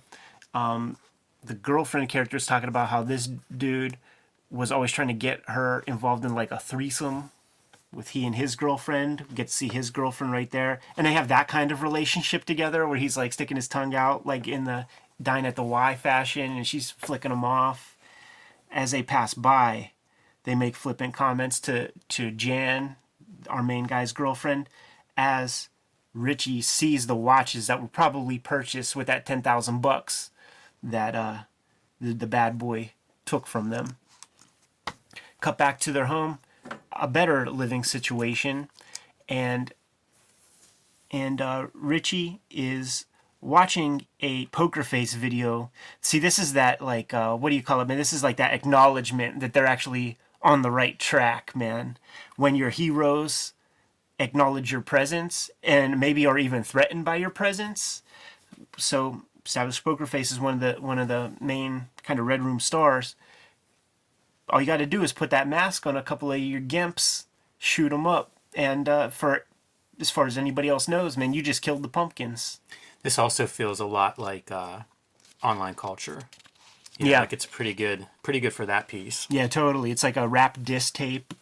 Um, 0.54 0.96
the 1.44 1.54
girlfriend 1.54 2.08
character 2.08 2.36
is 2.36 2.46
talking 2.46 2.68
about 2.68 2.88
how 2.88 3.02
this 3.02 3.26
dude 3.26 3.98
was 4.50 4.70
always 4.70 4.92
trying 4.92 5.08
to 5.08 5.14
get 5.14 5.42
her 5.48 5.82
involved 5.86 6.24
in 6.24 6.34
like 6.34 6.52
a 6.52 6.58
threesome 6.58 7.32
with 7.92 8.10
he 8.10 8.24
and 8.24 8.36
his 8.36 8.54
girlfriend. 8.54 9.24
We 9.28 9.34
get 9.34 9.48
to 9.48 9.52
see 9.52 9.68
his 9.68 9.90
girlfriend 9.90 10.32
right 10.32 10.50
there, 10.50 10.80
and 10.96 11.06
they 11.06 11.12
have 11.12 11.28
that 11.28 11.48
kind 11.48 11.72
of 11.72 11.82
relationship 11.82 12.44
together 12.44 12.86
where 12.86 12.98
he's 12.98 13.16
like 13.16 13.32
sticking 13.32 13.56
his 13.56 13.68
tongue 13.68 13.94
out, 13.94 14.24
like 14.24 14.46
in 14.46 14.64
the 14.64 14.86
dine 15.20 15.46
at 15.46 15.56
the 15.56 15.62
Y 15.62 15.94
fashion, 15.94 16.52
and 16.52 16.66
she's 16.66 16.90
flicking 16.90 17.30
them 17.30 17.44
off. 17.44 17.96
As 18.70 18.90
they 18.90 19.02
pass 19.02 19.34
by, 19.34 19.92
they 20.44 20.54
make 20.54 20.74
flippant 20.74 21.14
comments 21.14 21.60
to 21.60 21.92
to 22.08 22.30
Jan, 22.30 22.96
our 23.48 23.62
main 23.62 23.84
guy's 23.84 24.12
girlfriend, 24.12 24.68
as 25.16 25.68
Richie 26.12 26.60
sees 26.60 27.06
the 27.06 27.16
watches 27.16 27.66
that 27.66 27.80
were 27.80 27.88
probably 27.88 28.38
purchased 28.38 28.96
with 28.96 29.06
that 29.06 29.26
ten 29.26 29.42
thousand 29.42 29.80
bucks 29.80 30.30
that 30.82 31.14
uh, 31.14 31.38
the, 32.00 32.12
the 32.12 32.26
bad 32.26 32.58
boy 32.58 32.92
took 33.24 33.46
from 33.46 33.70
them. 33.70 33.96
Cut 35.40 35.56
back 35.58 35.78
to 35.80 35.92
their 35.92 36.06
home, 36.06 36.38
a 36.92 37.06
better 37.06 37.48
living 37.50 37.84
situation, 37.84 38.68
and 39.28 39.72
and 41.10 41.40
uh, 41.40 41.66
Richie 41.72 42.40
is 42.50 43.06
watching 43.44 44.06
a 44.20 44.46
poker 44.46 44.82
face 44.82 45.14
video. 45.14 45.70
See, 46.00 46.18
this 46.18 46.38
is 46.38 46.54
that 46.54 46.80
like 46.80 47.12
uh, 47.12 47.36
what 47.36 47.50
do 47.50 47.56
you 47.56 47.62
call 47.62 47.80
it, 47.80 47.88
man? 47.88 47.98
This 47.98 48.12
is 48.12 48.22
like 48.22 48.36
that 48.38 48.54
acknowledgement 48.54 49.40
that 49.40 49.52
they're 49.52 49.66
actually 49.66 50.18
on 50.42 50.62
the 50.62 50.70
right 50.70 50.98
track, 50.98 51.54
man. 51.54 51.98
When 52.36 52.54
your 52.54 52.70
heroes 52.70 53.52
acknowledge 54.18 54.70
your 54.70 54.80
presence 54.80 55.50
and 55.62 55.98
maybe 55.98 56.26
are 56.26 56.38
even 56.38 56.62
threatened 56.62 57.04
by 57.04 57.16
your 57.16 57.30
presence. 57.30 58.02
So 58.76 59.22
Savage 59.44 59.82
Poker 59.82 60.06
Face 60.06 60.30
is 60.32 60.40
one 60.40 60.54
of 60.54 60.60
the 60.60 60.80
one 60.80 60.98
of 60.98 61.08
the 61.08 61.32
main 61.40 61.88
kind 62.02 62.18
of 62.18 62.26
red 62.26 62.42
room 62.42 62.60
stars. 62.60 63.16
All 64.48 64.60
you 64.60 64.66
got 64.66 64.76
to 64.78 64.86
do 64.86 65.02
is 65.02 65.12
put 65.12 65.30
that 65.30 65.48
mask 65.48 65.86
on 65.86 65.96
a 65.96 66.02
couple 66.02 66.30
of 66.30 66.38
your 66.38 66.60
gimps, 66.60 67.24
shoot 67.58 67.88
them 67.88 68.06
up, 68.06 68.30
and 68.54 68.88
uh, 68.88 69.08
for 69.08 69.46
as 70.00 70.10
far 70.10 70.26
as 70.26 70.36
anybody 70.36 70.68
else 70.68 70.88
knows, 70.88 71.16
man, 71.16 71.32
you 71.32 71.42
just 71.42 71.62
killed 71.62 71.82
the 71.82 71.88
pumpkins. 71.88 72.60
This 73.04 73.18
also 73.18 73.46
feels 73.46 73.78
a 73.78 73.86
lot 73.86 74.18
like 74.18 74.50
uh, 74.50 74.80
online 75.42 75.74
culture. 75.76 76.22
You 76.98 77.04
know, 77.06 77.10
Yeah. 77.12 77.20
like 77.20 77.32
it's 77.32 77.46
pretty 77.46 77.74
good, 77.74 78.06
pretty 78.24 78.40
good 78.40 78.52
for 78.52 78.66
that 78.66 78.88
piece. 78.88 79.26
Yeah, 79.30 79.46
totally. 79.46 79.90
It's 79.92 80.02
like 80.02 80.16
a 80.16 80.26
rap 80.26 80.58
diss 80.62 80.90
tape. 80.90 81.32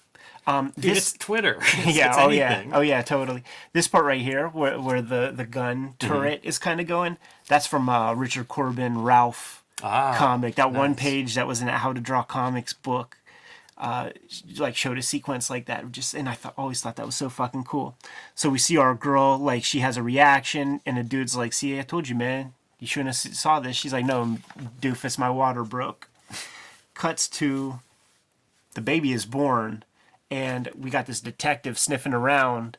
Um, 0.46 0.72
Dude, 0.75 0.96
this 0.96 0.98
it's 1.14 1.25
Twitter. 1.25 1.59
It's, 1.62 1.96
yeah, 1.96 2.09
it's 2.09 2.18
oh 2.18 2.29
yeah, 2.31 2.64
oh 2.72 2.81
yeah, 2.81 3.01
totally. 3.03 3.44
This 3.72 3.87
part 3.87 4.05
right 4.05 4.20
here, 4.20 4.48
where 4.48 4.79
where 4.81 5.01
the 5.01 5.33
the 5.35 5.46
gun 5.46 5.94
Mm-hmm. 5.98 6.07
turret 6.09 6.40
is 6.42 6.59
kind 6.59 6.81
of 6.81 6.87
going, 6.88 7.16
that's 7.48 7.66
from 7.68 7.88
uh, 7.88 8.12
Richard 8.14 8.48
Corben 8.48 8.96
Rowlf 8.96 9.61
Ah, 9.85 10.14
comic. 10.18 10.57
That 10.57 10.72
one 10.72 10.94
page 10.96 11.35
that 11.37 11.46
was 11.46 11.62
in 11.62 11.68
a 11.68 11.79
How 11.79 11.92
to 11.92 12.01
Draw 12.01 12.25
Comics 12.25 12.72
book, 12.72 13.18
uh, 13.82 14.10
like 14.58 14.76
showed 14.76 14.96
a 14.96 15.02
sequence 15.02 15.50
like 15.50 15.66
that. 15.66 15.90
Just 15.90 16.14
and 16.14 16.28
I 16.28 16.34
thought 16.34 16.54
always 16.56 16.80
thought 16.80 16.94
that 16.96 17.04
was 17.04 17.16
so 17.16 17.28
fucking 17.28 17.64
cool. 17.64 17.96
So 18.32 18.48
we 18.48 18.58
see 18.58 18.76
our 18.76 18.94
girl 18.94 19.36
like 19.36 19.64
she 19.64 19.80
has 19.80 19.96
a 19.96 20.04
reaction, 20.04 20.80
and 20.86 20.96
the 20.96 21.02
dude's 21.02 21.36
like, 21.36 21.52
"See, 21.52 21.76
I 21.78 21.82
told 21.82 22.08
you, 22.08 22.14
man, 22.14 22.54
you 22.78 22.86
shouldn't 22.86 23.08
have 23.08 23.34
saw 23.34 23.58
this." 23.58 23.74
She's 23.74 23.92
like, 23.92 24.04
"No, 24.06 24.38
doofus, 24.80 25.18
my 25.18 25.28
water 25.28 25.64
broke." 25.64 26.08
Cuts 26.94 27.28
to 27.30 27.80
the 28.74 28.80
baby 28.80 29.12
is 29.12 29.26
born, 29.26 29.82
and 30.30 30.70
we 30.78 30.88
got 30.88 31.06
this 31.06 31.20
detective 31.20 31.76
sniffing 31.76 32.14
around, 32.14 32.78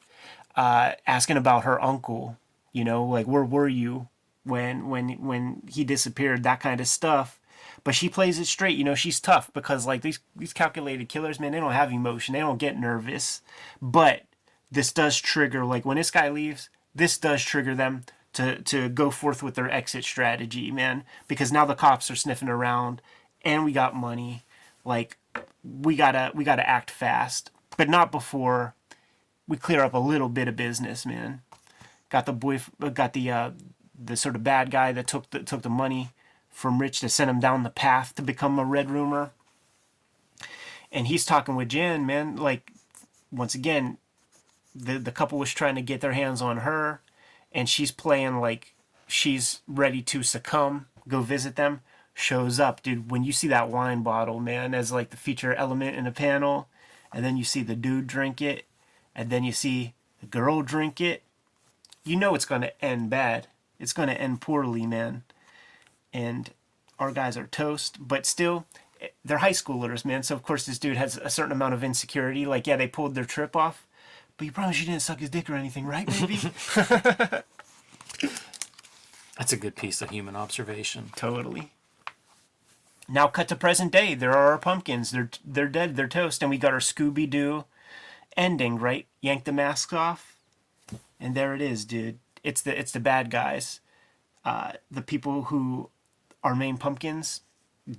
uh, 0.55 0.93
asking 1.05 1.35
about 1.35 1.65
her 1.65 1.83
uncle. 1.83 2.37
You 2.71 2.85
know, 2.85 3.03
like 3.03 3.27
where 3.27 3.43
were 3.43 3.67
you 3.67 4.07
when 4.45 4.87
when 4.87 5.09
when 5.21 5.63
he 5.69 5.83
disappeared? 5.83 6.43
That 6.43 6.61
kind 6.61 6.79
of 6.79 6.87
stuff. 6.87 7.41
But 7.83 7.95
she 7.95 8.07
plays 8.07 8.39
it 8.39 8.45
straight. 8.45 8.77
You 8.77 8.83
know, 8.83 8.95
she's 8.95 9.19
tough 9.19 9.51
because 9.53 9.85
like 9.85 10.01
these 10.01 10.19
these 10.35 10.53
calculated 10.53 11.09
killers, 11.09 11.39
man, 11.39 11.51
they 11.51 11.59
don't 11.59 11.73
have 11.73 11.91
emotion. 11.91 12.33
They 12.33 12.39
don't 12.39 12.57
get 12.57 12.79
nervous. 12.79 13.41
But 13.81 14.23
this 14.71 14.91
does 14.93 15.19
trigger 15.19 15.65
like 15.65 15.85
when 15.85 15.97
this 15.97 16.11
guy 16.11 16.29
leaves, 16.29 16.69
this 16.95 17.17
does 17.17 17.43
trigger 17.43 17.75
them 17.75 18.03
to 18.33 18.61
to 18.63 18.89
go 18.89 19.09
forth 19.11 19.43
with 19.43 19.55
their 19.55 19.69
exit 19.69 20.03
strategy, 20.03 20.71
man. 20.71 21.03
Because 21.27 21.51
now 21.51 21.65
the 21.65 21.75
cops 21.75 22.09
are 22.09 22.15
sniffing 22.15 22.49
around, 22.49 23.01
and 23.43 23.65
we 23.65 23.71
got 23.71 23.95
money. 23.95 24.43
Like 24.85 25.17
we 25.63 25.95
gotta 25.95 26.31
we 26.33 26.43
gotta 26.43 26.67
act 26.67 26.89
fast, 26.89 27.51
but 27.77 27.89
not 27.89 28.11
before 28.11 28.75
we 29.47 29.57
clear 29.57 29.83
up 29.83 29.93
a 29.93 29.99
little 29.99 30.29
bit 30.29 30.47
of 30.47 30.55
business, 30.55 31.05
man. 31.05 31.41
Got 32.09 32.25
the 32.25 32.33
boy, 32.33 32.61
got 32.93 33.13
the 33.13 33.29
uh, 33.29 33.51
the 33.97 34.15
sort 34.15 34.35
of 34.35 34.43
bad 34.43 34.71
guy 34.71 34.91
that 34.93 35.07
took 35.07 35.29
the 35.31 35.39
took 35.39 35.63
the 35.63 35.69
money 35.69 36.11
from 36.53 36.79
Rich 36.79 37.01
to 37.01 37.09
send 37.09 37.29
him 37.29 37.39
down 37.39 37.63
the 37.63 37.69
path 37.69 38.15
to 38.15 38.21
become 38.21 38.57
a 38.57 38.63
red 38.63 38.89
roomer. 38.89 39.31
And 40.91 41.07
he's 41.07 41.25
talking 41.25 41.55
with 41.55 41.69
Jen, 41.69 42.05
man. 42.05 42.37
Like 42.37 42.71
once 43.31 43.55
again, 43.55 43.97
the 44.73 44.97
the 44.97 45.11
couple 45.11 45.39
was 45.39 45.51
trying 45.51 45.75
to 45.75 45.81
get 45.81 45.99
their 45.99 46.13
hands 46.13 46.41
on 46.41 46.57
her, 46.57 47.01
and 47.51 47.67
she's 47.67 47.91
playing 47.91 48.39
like 48.39 48.75
she's 49.07 49.61
ready 49.67 50.01
to 50.03 50.23
succumb, 50.23 50.87
go 51.07 51.21
visit 51.21 51.55
them. 51.55 51.81
Shows 52.13 52.59
up, 52.59 52.83
dude. 52.83 53.09
When 53.09 53.23
you 53.23 53.31
see 53.31 53.47
that 53.47 53.69
wine 53.69 54.03
bottle, 54.03 54.39
man, 54.39 54.75
as 54.75 54.91
like 54.91 55.09
the 55.09 55.17
feature 55.17 55.55
element 55.55 55.97
in 55.97 56.05
a 56.05 56.11
panel, 56.11 56.67
and 57.11 57.25
then 57.25 57.37
you 57.37 57.43
see 57.43 57.63
the 57.63 57.75
dude 57.75 58.05
drink 58.05 58.39
it, 58.39 58.65
and 59.15 59.31
then 59.31 59.43
you 59.43 59.51
see 59.51 59.95
the 60.19 60.27
girl 60.27 60.61
drink 60.61 61.01
it, 61.01 61.23
you 62.03 62.15
know 62.15 62.35
it's 62.35 62.45
gonna 62.45 62.71
end 62.81 63.09
bad. 63.09 63.47
It's 63.79 63.93
gonna 63.93 64.13
end 64.13 64.41
poorly, 64.41 64.85
man. 64.85 65.23
And 66.13 66.51
our 66.99 67.11
guys 67.11 67.35
are 67.37 67.47
toast, 67.47 67.97
but 67.99 68.25
still, 68.25 68.65
they're 69.25 69.39
high 69.39 69.51
schoolers, 69.51 70.05
man. 70.05 70.23
So 70.23 70.35
of 70.35 70.43
course 70.43 70.65
this 70.65 70.79
dude 70.79 70.97
has 70.97 71.17
a 71.17 71.29
certain 71.29 71.51
amount 71.51 71.73
of 71.73 71.83
insecurity. 71.83 72.45
Like, 72.45 72.67
yeah, 72.67 72.77
they 72.77 72.87
pulled 72.87 73.15
their 73.15 73.25
trip 73.25 73.55
off, 73.55 73.85
but 74.37 74.45
you 74.45 74.51
promise 74.51 74.79
you 74.79 74.85
didn't 74.85 75.01
suck 75.01 75.19
his 75.19 75.29
dick 75.29 75.49
or 75.49 75.55
anything, 75.55 75.85
right, 75.85 76.07
baby? 76.07 76.39
That's 79.37 79.51
a 79.51 79.57
good 79.57 79.75
piece 79.75 80.01
of 80.01 80.11
human 80.11 80.35
observation. 80.35 81.11
Totally. 81.15 81.71
Now 83.09 83.27
cut 83.27 83.47
to 83.49 83.55
present 83.55 83.91
day. 83.91 84.15
There 84.15 84.31
are 84.31 84.51
our 84.51 84.57
pumpkins. 84.57 85.11
They're 85.11 85.29
they're 85.43 85.67
dead. 85.67 85.95
They're 85.95 86.07
toast, 86.07 86.41
and 86.41 86.49
we 86.49 86.57
got 86.57 86.71
our 86.71 86.79
Scooby 86.79 87.29
Doo 87.29 87.65
ending. 88.37 88.77
Right? 88.79 89.07
Yank 89.21 89.43
the 89.43 89.51
masks 89.51 89.91
off, 89.91 90.37
and 91.19 91.35
there 91.35 91.53
it 91.53 91.61
is, 91.61 91.83
dude. 91.83 92.19
It's 92.43 92.61
the 92.61 92.79
it's 92.79 92.91
the 92.91 92.99
bad 93.01 93.29
guys, 93.29 93.81
uh, 94.45 94.73
the 94.89 95.01
people 95.01 95.43
who 95.43 95.89
our 96.43 96.55
main 96.55 96.77
pumpkins 96.77 97.41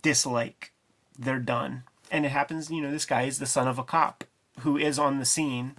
dislike. 0.03 0.73
They're 1.19 1.39
done, 1.39 1.85
and 2.11 2.25
it 2.27 2.31
happens. 2.31 2.71
You 2.71 2.81
know, 2.83 2.91
this 2.91 3.05
guy 3.07 3.23
is 3.23 3.39
the 3.39 3.47
son 3.47 3.69
of 3.69 3.79
a 3.79 3.85
cop 3.85 4.25
who 4.61 4.77
is 4.77 4.99
on 4.99 5.19
the 5.19 5.25
scene. 5.25 5.77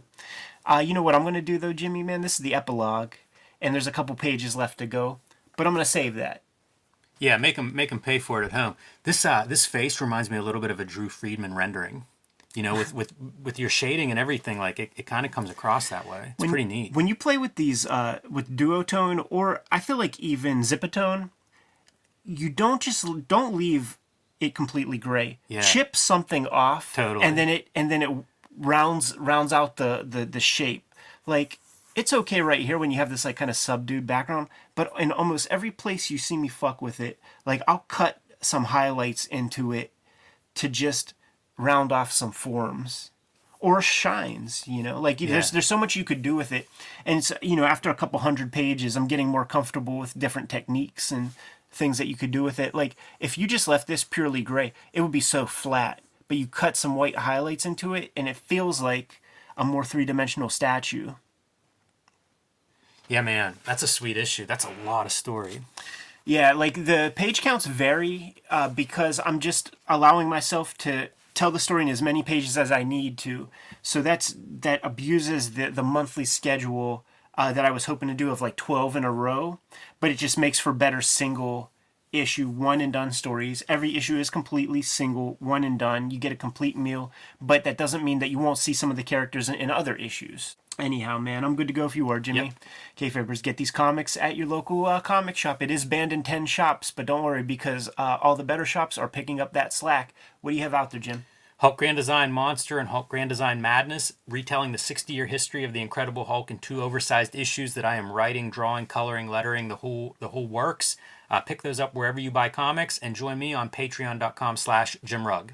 Uh, 0.65 0.83
you 0.85 0.93
know 0.93 1.03
what 1.03 1.15
I'm 1.15 1.23
gonna 1.23 1.41
do 1.41 1.57
though, 1.57 1.73
Jimmy? 1.73 2.03
Man, 2.03 2.21
this 2.21 2.33
is 2.33 2.39
the 2.39 2.55
epilogue, 2.55 3.13
and 3.61 3.73
there's 3.73 3.87
a 3.87 3.91
couple 3.91 4.15
pages 4.15 4.55
left 4.55 4.77
to 4.79 4.85
go, 4.87 5.19
but 5.57 5.67
I'm 5.67 5.73
gonna 5.73 5.85
save 5.85 6.15
that. 6.15 6.41
Yeah, 7.19 7.37
make 7.37 7.55
them 7.55 7.73
make 7.75 7.91
'em 7.91 7.99
pay 7.99 8.19
for 8.19 8.41
it 8.41 8.45
at 8.45 8.51
home. 8.51 8.75
This 9.03 9.25
uh, 9.25 9.45
this 9.47 9.65
face 9.65 10.01
reminds 10.01 10.29
me 10.29 10.37
a 10.37 10.41
little 10.41 10.61
bit 10.61 10.71
of 10.71 10.79
a 10.79 10.85
Drew 10.85 11.09
Friedman 11.09 11.53
rendering. 11.53 12.05
You 12.55 12.63
know, 12.63 12.73
with 12.73 12.93
with 12.93 13.11
with 13.43 13.59
your 13.59 13.69
shading 13.69 14.11
and 14.11 14.19
everything, 14.19 14.57
like 14.57 14.79
it, 14.79 14.91
it 14.95 15.05
kind 15.05 15.25
of 15.25 15.31
comes 15.31 15.49
across 15.49 15.89
that 15.89 16.07
way. 16.07 16.35
It's 16.39 16.47
pretty 16.49 16.63
neat. 16.65 16.93
When 16.93 17.07
you 17.07 17.15
play 17.15 17.37
with 17.37 17.55
these, 17.55 17.85
uh, 17.85 18.19
with 18.29 18.55
duotone, 18.55 19.27
or 19.29 19.61
I 19.71 19.79
feel 19.81 19.97
like 19.97 20.17
even 20.19 20.61
zipatone, 20.61 21.31
you 22.25 22.49
don't 22.49 22.81
just 22.81 23.05
don't 23.27 23.55
leave 23.55 23.97
it 24.39 24.55
completely 24.55 24.97
gray. 24.97 25.39
Yeah. 25.47 25.61
Chip 25.61 25.95
something 25.95 26.47
off, 26.47 26.93
Totally. 26.95 27.23
and 27.23 27.37
then 27.37 27.49
it 27.49 27.69
and 27.75 27.89
then 27.89 28.01
it 28.01 28.09
rounds 28.57 29.17
rounds 29.17 29.53
out 29.53 29.77
the 29.77 30.05
the 30.07 30.25
the 30.25 30.39
shape. 30.39 30.83
Like 31.25 31.59
it's 31.95 32.11
okay 32.11 32.41
right 32.41 32.59
here 32.59 32.77
when 32.77 32.91
you 32.91 32.97
have 32.97 33.09
this 33.09 33.25
like 33.25 33.37
kind 33.37 33.49
of 33.49 33.55
subdued 33.57 34.05
background, 34.05 34.47
but 34.75 34.91
in 34.99 35.11
almost 35.11 35.47
every 35.49 35.71
place 35.71 36.09
you 36.09 36.17
see 36.17 36.37
me 36.37 36.47
fuck 36.47 36.81
with 36.81 36.99
it, 36.99 37.19
like 37.45 37.61
I'll 37.67 37.85
cut 37.87 38.21
some 38.41 38.65
highlights 38.65 39.25
into 39.27 39.71
it 39.71 39.91
to 40.55 40.69
just 40.69 41.13
round 41.57 41.91
off 41.91 42.11
some 42.11 42.31
forms 42.31 43.11
or 43.59 43.81
shines 43.81 44.67
you 44.67 44.83
know 44.83 44.99
like 44.99 45.17
there's 45.19 45.51
there's 45.51 45.65
so 45.65 45.77
much 45.77 45.95
you 45.95 46.03
could 46.03 46.21
do 46.21 46.35
with 46.35 46.51
it 46.51 46.67
and 47.05 47.19
it's 47.19 47.31
you 47.41 47.55
know 47.55 47.63
after 47.63 47.89
a 47.89 47.95
couple 47.95 48.19
hundred 48.19 48.51
pages 48.51 48.95
i'm 48.97 49.07
getting 49.07 49.27
more 49.27 49.45
comfortable 49.45 49.97
with 49.97 50.19
different 50.19 50.49
techniques 50.49 51.11
and 51.11 51.31
things 51.75 51.97
that 51.97 52.07
you 52.07 52.15
could 52.15 52.31
do 52.31 52.43
with 52.43 52.59
it 52.59 52.73
like 52.73 52.95
if 53.19 53.37
you 53.37 53.45
just 53.47 53.67
left 53.67 53.87
this 53.87 54.03
purely 54.03 54.41
gray 54.41 54.73
it 54.93 55.01
would 55.01 55.11
be 55.11 55.19
so 55.19 55.45
flat 55.45 56.01
but 56.27 56.37
you 56.37 56.47
cut 56.47 56.75
some 56.77 56.95
white 56.95 57.17
highlights 57.17 57.65
into 57.65 57.93
it 57.93 58.11
and 58.15 58.27
it 58.27 58.35
feels 58.35 58.81
like 58.81 59.21
a 59.57 59.63
more 59.65 59.83
three-dimensional 59.83 60.49
statue 60.49 61.11
Yeah, 63.07 63.21
man, 63.21 63.57
that's 63.65 63.83
a 63.83 63.87
sweet 63.87 64.17
issue. 64.17 64.45
That's 64.45 64.65
a 64.65 64.71
lot 64.85 65.05
of 65.05 65.11
story. 65.11 65.61
Yeah, 66.25 66.53
like 66.53 66.85
the 66.85 67.13
page 67.15 67.41
counts 67.41 67.67
vary 67.67 68.33
uh, 68.49 68.67
because 68.69 69.19
I'm 69.23 69.39
just 69.39 69.75
allowing 69.87 70.27
myself 70.27 70.75
to 70.79 71.09
tell 71.35 71.51
the 71.51 71.59
story 71.59 71.83
in 71.83 71.89
as 71.89 72.01
many 72.01 72.23
pages 72.23 72.57
as 72.57 72.71
I 72.71 72.83
need 72.83 73.17
to. 73.19 73.47
So 73.83 74.01
that's 74.01 74.35
that 74.61 74.79
abuses 74.83 75.51
the 75.51 75.69
the 75.69 75.83
monthly 75.83 76.25
schedule 76.25 77.05
uh, 77.37 77.51
that 77.53 77.65
I 77.65 77.71
was 77.71 77.85
hoping 77.85 78.07
to 78.09 78.13
do 78.13 78.31
of 78.31 78.41
like 78.41 78.55
12 78.55 78.95
in 78.95 79.03
a 79.03 79.11
row, 79.11 79.59
but 79.99 80.11
it 80.11 80.17
just 80.17 80.37
makes 80.37 80.59
for 80.59 80.73
better 80.73 81.01
single 81.01 81.71
issue 82.11 82.47
one 82.47 82.81
and 82.81 82.93
done 82.93 83.11
stories. 83.11 83.63
Every 83.67 83.95
issue 83.95 84.17
is 84.17 84.29
completely 84.29 84.81
single, 84.81 85.37
one 85.39 85.63
and 85.63 85.77
done. 85.77 86.11
You 86.11 86.19
get 86.19 86.31
a 86.31 86.37
complete 86.37 86.77
meal, 86.77 87.11
but 87.41 87.63
that 87.63 87.77
doesn't 87.77 88.03
mean 88.03 88.19
that 88.19 88.29
you 88.29 88.39
won't 88.39 88.57
see 88.57 88.73
some 88.73 88.89
of 88.89 88.97
the 88.97 89.03
characters 89.03 89.49
in, 89.49 89.55
in 89.55 89.71
other 89.71 89.95
issues. 89.95 90.55
Anyhow, 90.77 91.19
man, 91.19 91.45
I'm 91.45 91.55
good 91.55 91.67
to 91.67 91.73
go 91.73 91.85
if 91.85 91.95
you 91.95 92.09
are, 92.09 92.19
Jimmy. 92.19 92.53
Yep. 92.97 93.13
Kayfabers, 93.13 93.41
get 93.41 93.55
these 93.55 93.71
comics 93.71 94.17
at 94.17 94.35
your 94.35 94.47
local 94.47 94.85
uh, 94.85 94.99
comic 94.99 95.37
shop. 95.37 95.61
It 95.61 95.71
is 95.71 95.85
banned 95.85 96.11
in 96.11 96.21
10 96.21 96.47
shops, 96.47 96.91
but 96.91 97.05
don't 97.05 97.23
worry 97.23 97.43
because 97.43 97.89
uh, 97.97 98.17
all 98.21 98.35
the 98.35 98.43
better 98.43 98.65
shops 98.65 98.97
are 98.97 99.07
picking 99.07 99.39
up 99.39 99.53
that 99.53 99.71
slack. 99.71 100.13
What 100.41 100.51
do 100.51 100.57
you 100.57 100.63
have 100.63 100.73
out 100.73 100.91
there, 100.91 100.99
Jim? 100.99 101.25
Hulk 101.65 101.77
Grand 101.77 101.97
Design 101.97 102.31
Monster 102.31 102.77
and 102.77 102.89
Hulk 102.89 103.09
Grand 103.09 103.27
Design 103.27 103.59
Madness, 103.59 104.13
retelling 104.29 104.71
the 104.71 104.77
60 104.77 105.11
year 105.11 105.25
history 105.25 105.63
of 105.63 105.73
the 105.73 105.81
Incredible 105.81 106.25
Hulk 106.25 106.51
in 106.51 106.59
two 106.59 106.83
oversized 106.83 107.33
issues 107.35 107.73
that 107.73 107.83
I 107.83 107.95
am 107.95 108.11
writing, 108.11 108.51
drawing, 108.51 108.85
coloring, 108.85 109.27
lettering, 109.27 109.67
the 109.67 109.77
whole 109.77 110.15
the 110.19 110.27
whole 110.27 110.45
works. 110.45 110.95
Uh, 111.27 111.41
pick 111.41 111.63
those 111.63 111.79
up 111.79 111.95
wherever 111.95 112.19
you 112.19 112.29
buy 112.29 112.49
comics 112.49 112.99
and 112.99 113.15
join 113.15 113.39
me 113.39 113.55
on 113.55 113.71
patreon.com 113.71 114.57
slash 114.57 114.95
Jim 115.03 115.25
Rugg. 115.25 115.53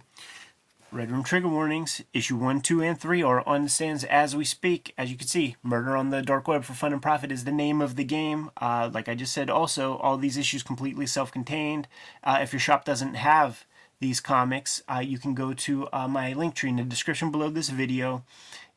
Red 0.91 1.11
Room 1.11 1.23
Trigger 1.23 1.47
Warnings, 1.47 2.01
issue 2.13 2.35
1, 2.35 2.59
2, 2.59 2.81
and 2.81 2.99
3 2.99 3.23
are 3.23 3.47
on 3.47 3.63
the 3.63 3.69
stands 3.69 4.03
as 4.03 4.35
we 4.35 4.43
speak. 4.43 4.93
As 4.97 5.09
you 5.09 5.15
can 5.15 5.29
see, 5.29 5.55
Murder 5.63 5.95
on 5.95 6.09
the 6.09 6.21
Dark 6.21 6.45
Web 6.49 6.65
for 6.65 6.73
Fun 6.73 6.91
and 6.91 7.01
Profit 7.01 7.31
is 7.31 7.45
the 7.45 7.53
name 7.53 7.81
of 7.81 7.95
the 7.95 8.03
game. 8.03 8.51
Uh, 8.57 8.89
like 8.93 9.07
I 9.07 9.15
just 9.15 9.31
said, 9.31 9.49
also, 9.49 9.95
all 9.99 10.17
these 10.17 10.35
issues 10.35 10.61
completely 10.61 11.05
self 11.05 11.31
contained. 11.31 11.87
Uh, 12.21 12.39
if 12.41 12.51
your 12.51 12.59
shop 12.59 12.83
doesn't 12.83 13.13
have 13.13 13.65
these 14.01 14.19
comics, 14.19 14.83
uh, 14.93 14.99
you 14.99 15.17
can 15.17 15.33
go 15.33 15.53
to 15.53 15.87
uh, 15.93 16.07
my 16.07 16.33
link 16.33 16.55
tree 16.55 16.69
in 16.69 16.75
the 16.75 16.83
description 16.83 17.31
below 17.31 17.49
this 17.49 17.69
video. 17.69 18.23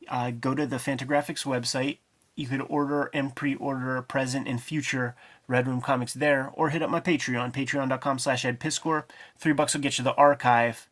Uh, 0.07 0.31
go 0.31 0.55
to 0.55 0.65
the 0.65 0.77
Fantagraphics 0.77 1.45
website. 1.45 1.97
You 2.35 2.47
could 2.47 2.61
order 2.69 3.09
and 3.13 3.35
pre-order 3.35 4.01
present 4.03 4.47
and 4.47 4.61
future 4.61 5.15
Red 5.47 5.67
Room 5.67 5.81
comics 5.81 6.13
there, 6.13 6.51
or 6.53 6.69
hit 6.69 6.81
up 6.81 6.89
my 6.89 6.99
Patreon, 6.99 7.53
patreon.com 7.53 8.19
slash 8.19 8.43
edpiskor. 8.43 9.03
Three 9.37 9.53
bucks 9.53 9.73
will 9.73 9.81
get 9.81 9.97
you 9.97 10.03
the 10.03 10.15
archive 10.15 10.87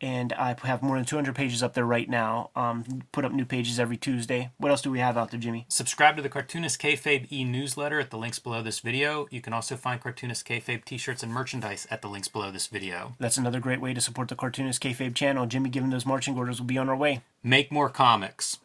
and 0.00 0.32
I 0.32 0.56
have 0.64 0.82
more 0.82 0.96
than 0.96 1.04
200 1.04 1.34
pages 1.34 1.62
up 1.62 1.74
there 1.74 1.84
right 1.84 2.08
now. 2.08 2.50
Um, 2.56 3.02
put 3.12 3.24
up 3.24 3.32
new 3.32 3.44
pages 3.44 3.80
every 3.80 3.96
Tuesday. 3.96 4.50
What 4.58 4.70
else 4.70 4.82
do 4.82 4.90
we 4.90 4.98
have 4.98 5.16
out 5.16 5.30
there, 5.30 5.40
Jimmy? 5.40 5.66
Subscribe 5.68 6.16
to 6.16 6.22
the 6.22 6.28
Cartoonist 6.28 6.80
Kayfabe 6.80 7.30
e-newsletter 7.32 8.00
at 8.00 8.10
the 8.10 8.18
links 8.18 8.38
below 8.38 8.62
this 8.62 8.80
video. 8.80 9.26
You 9.30 9.40
can 9.40 9.52
also 9.52 9.76
find 9.76 10.00
Cartoonist 10.00 10.46
Kayfabe 10.46 10.84
t-shirts 10.84 11.22
and 11.22 11.32
merchandise 11.32 11.86
at 11.90 12.02
the 12.02 12.08
links 12.08 12.28
below 12.28 12.50
this 12.50 12.66
video. 12.66 13.14
That's 13.18 13.36
another 13.36 13.60
great 13.60 13.80
way 13.80 13.94
to 13.94 14.00
support 14.00 14.28
the 14.28 14.36
Cartoonist 14.36 14.82
Kayfabe 14.82 15.14
channel. 15.14 15.46
Jimmy, 15.46 15.70
given 15.70 15.90
those 15.90 16.06
marching 16.06 16.36
orders, 16.36 16.60
will 16.60 16.66
be 16.66 16.78
on 16.78 16.88
our 16.88 16.96
way. 16.96 17.22
Make 17.42 17.70
more 17.70 17.88
comics. 17.88 18.58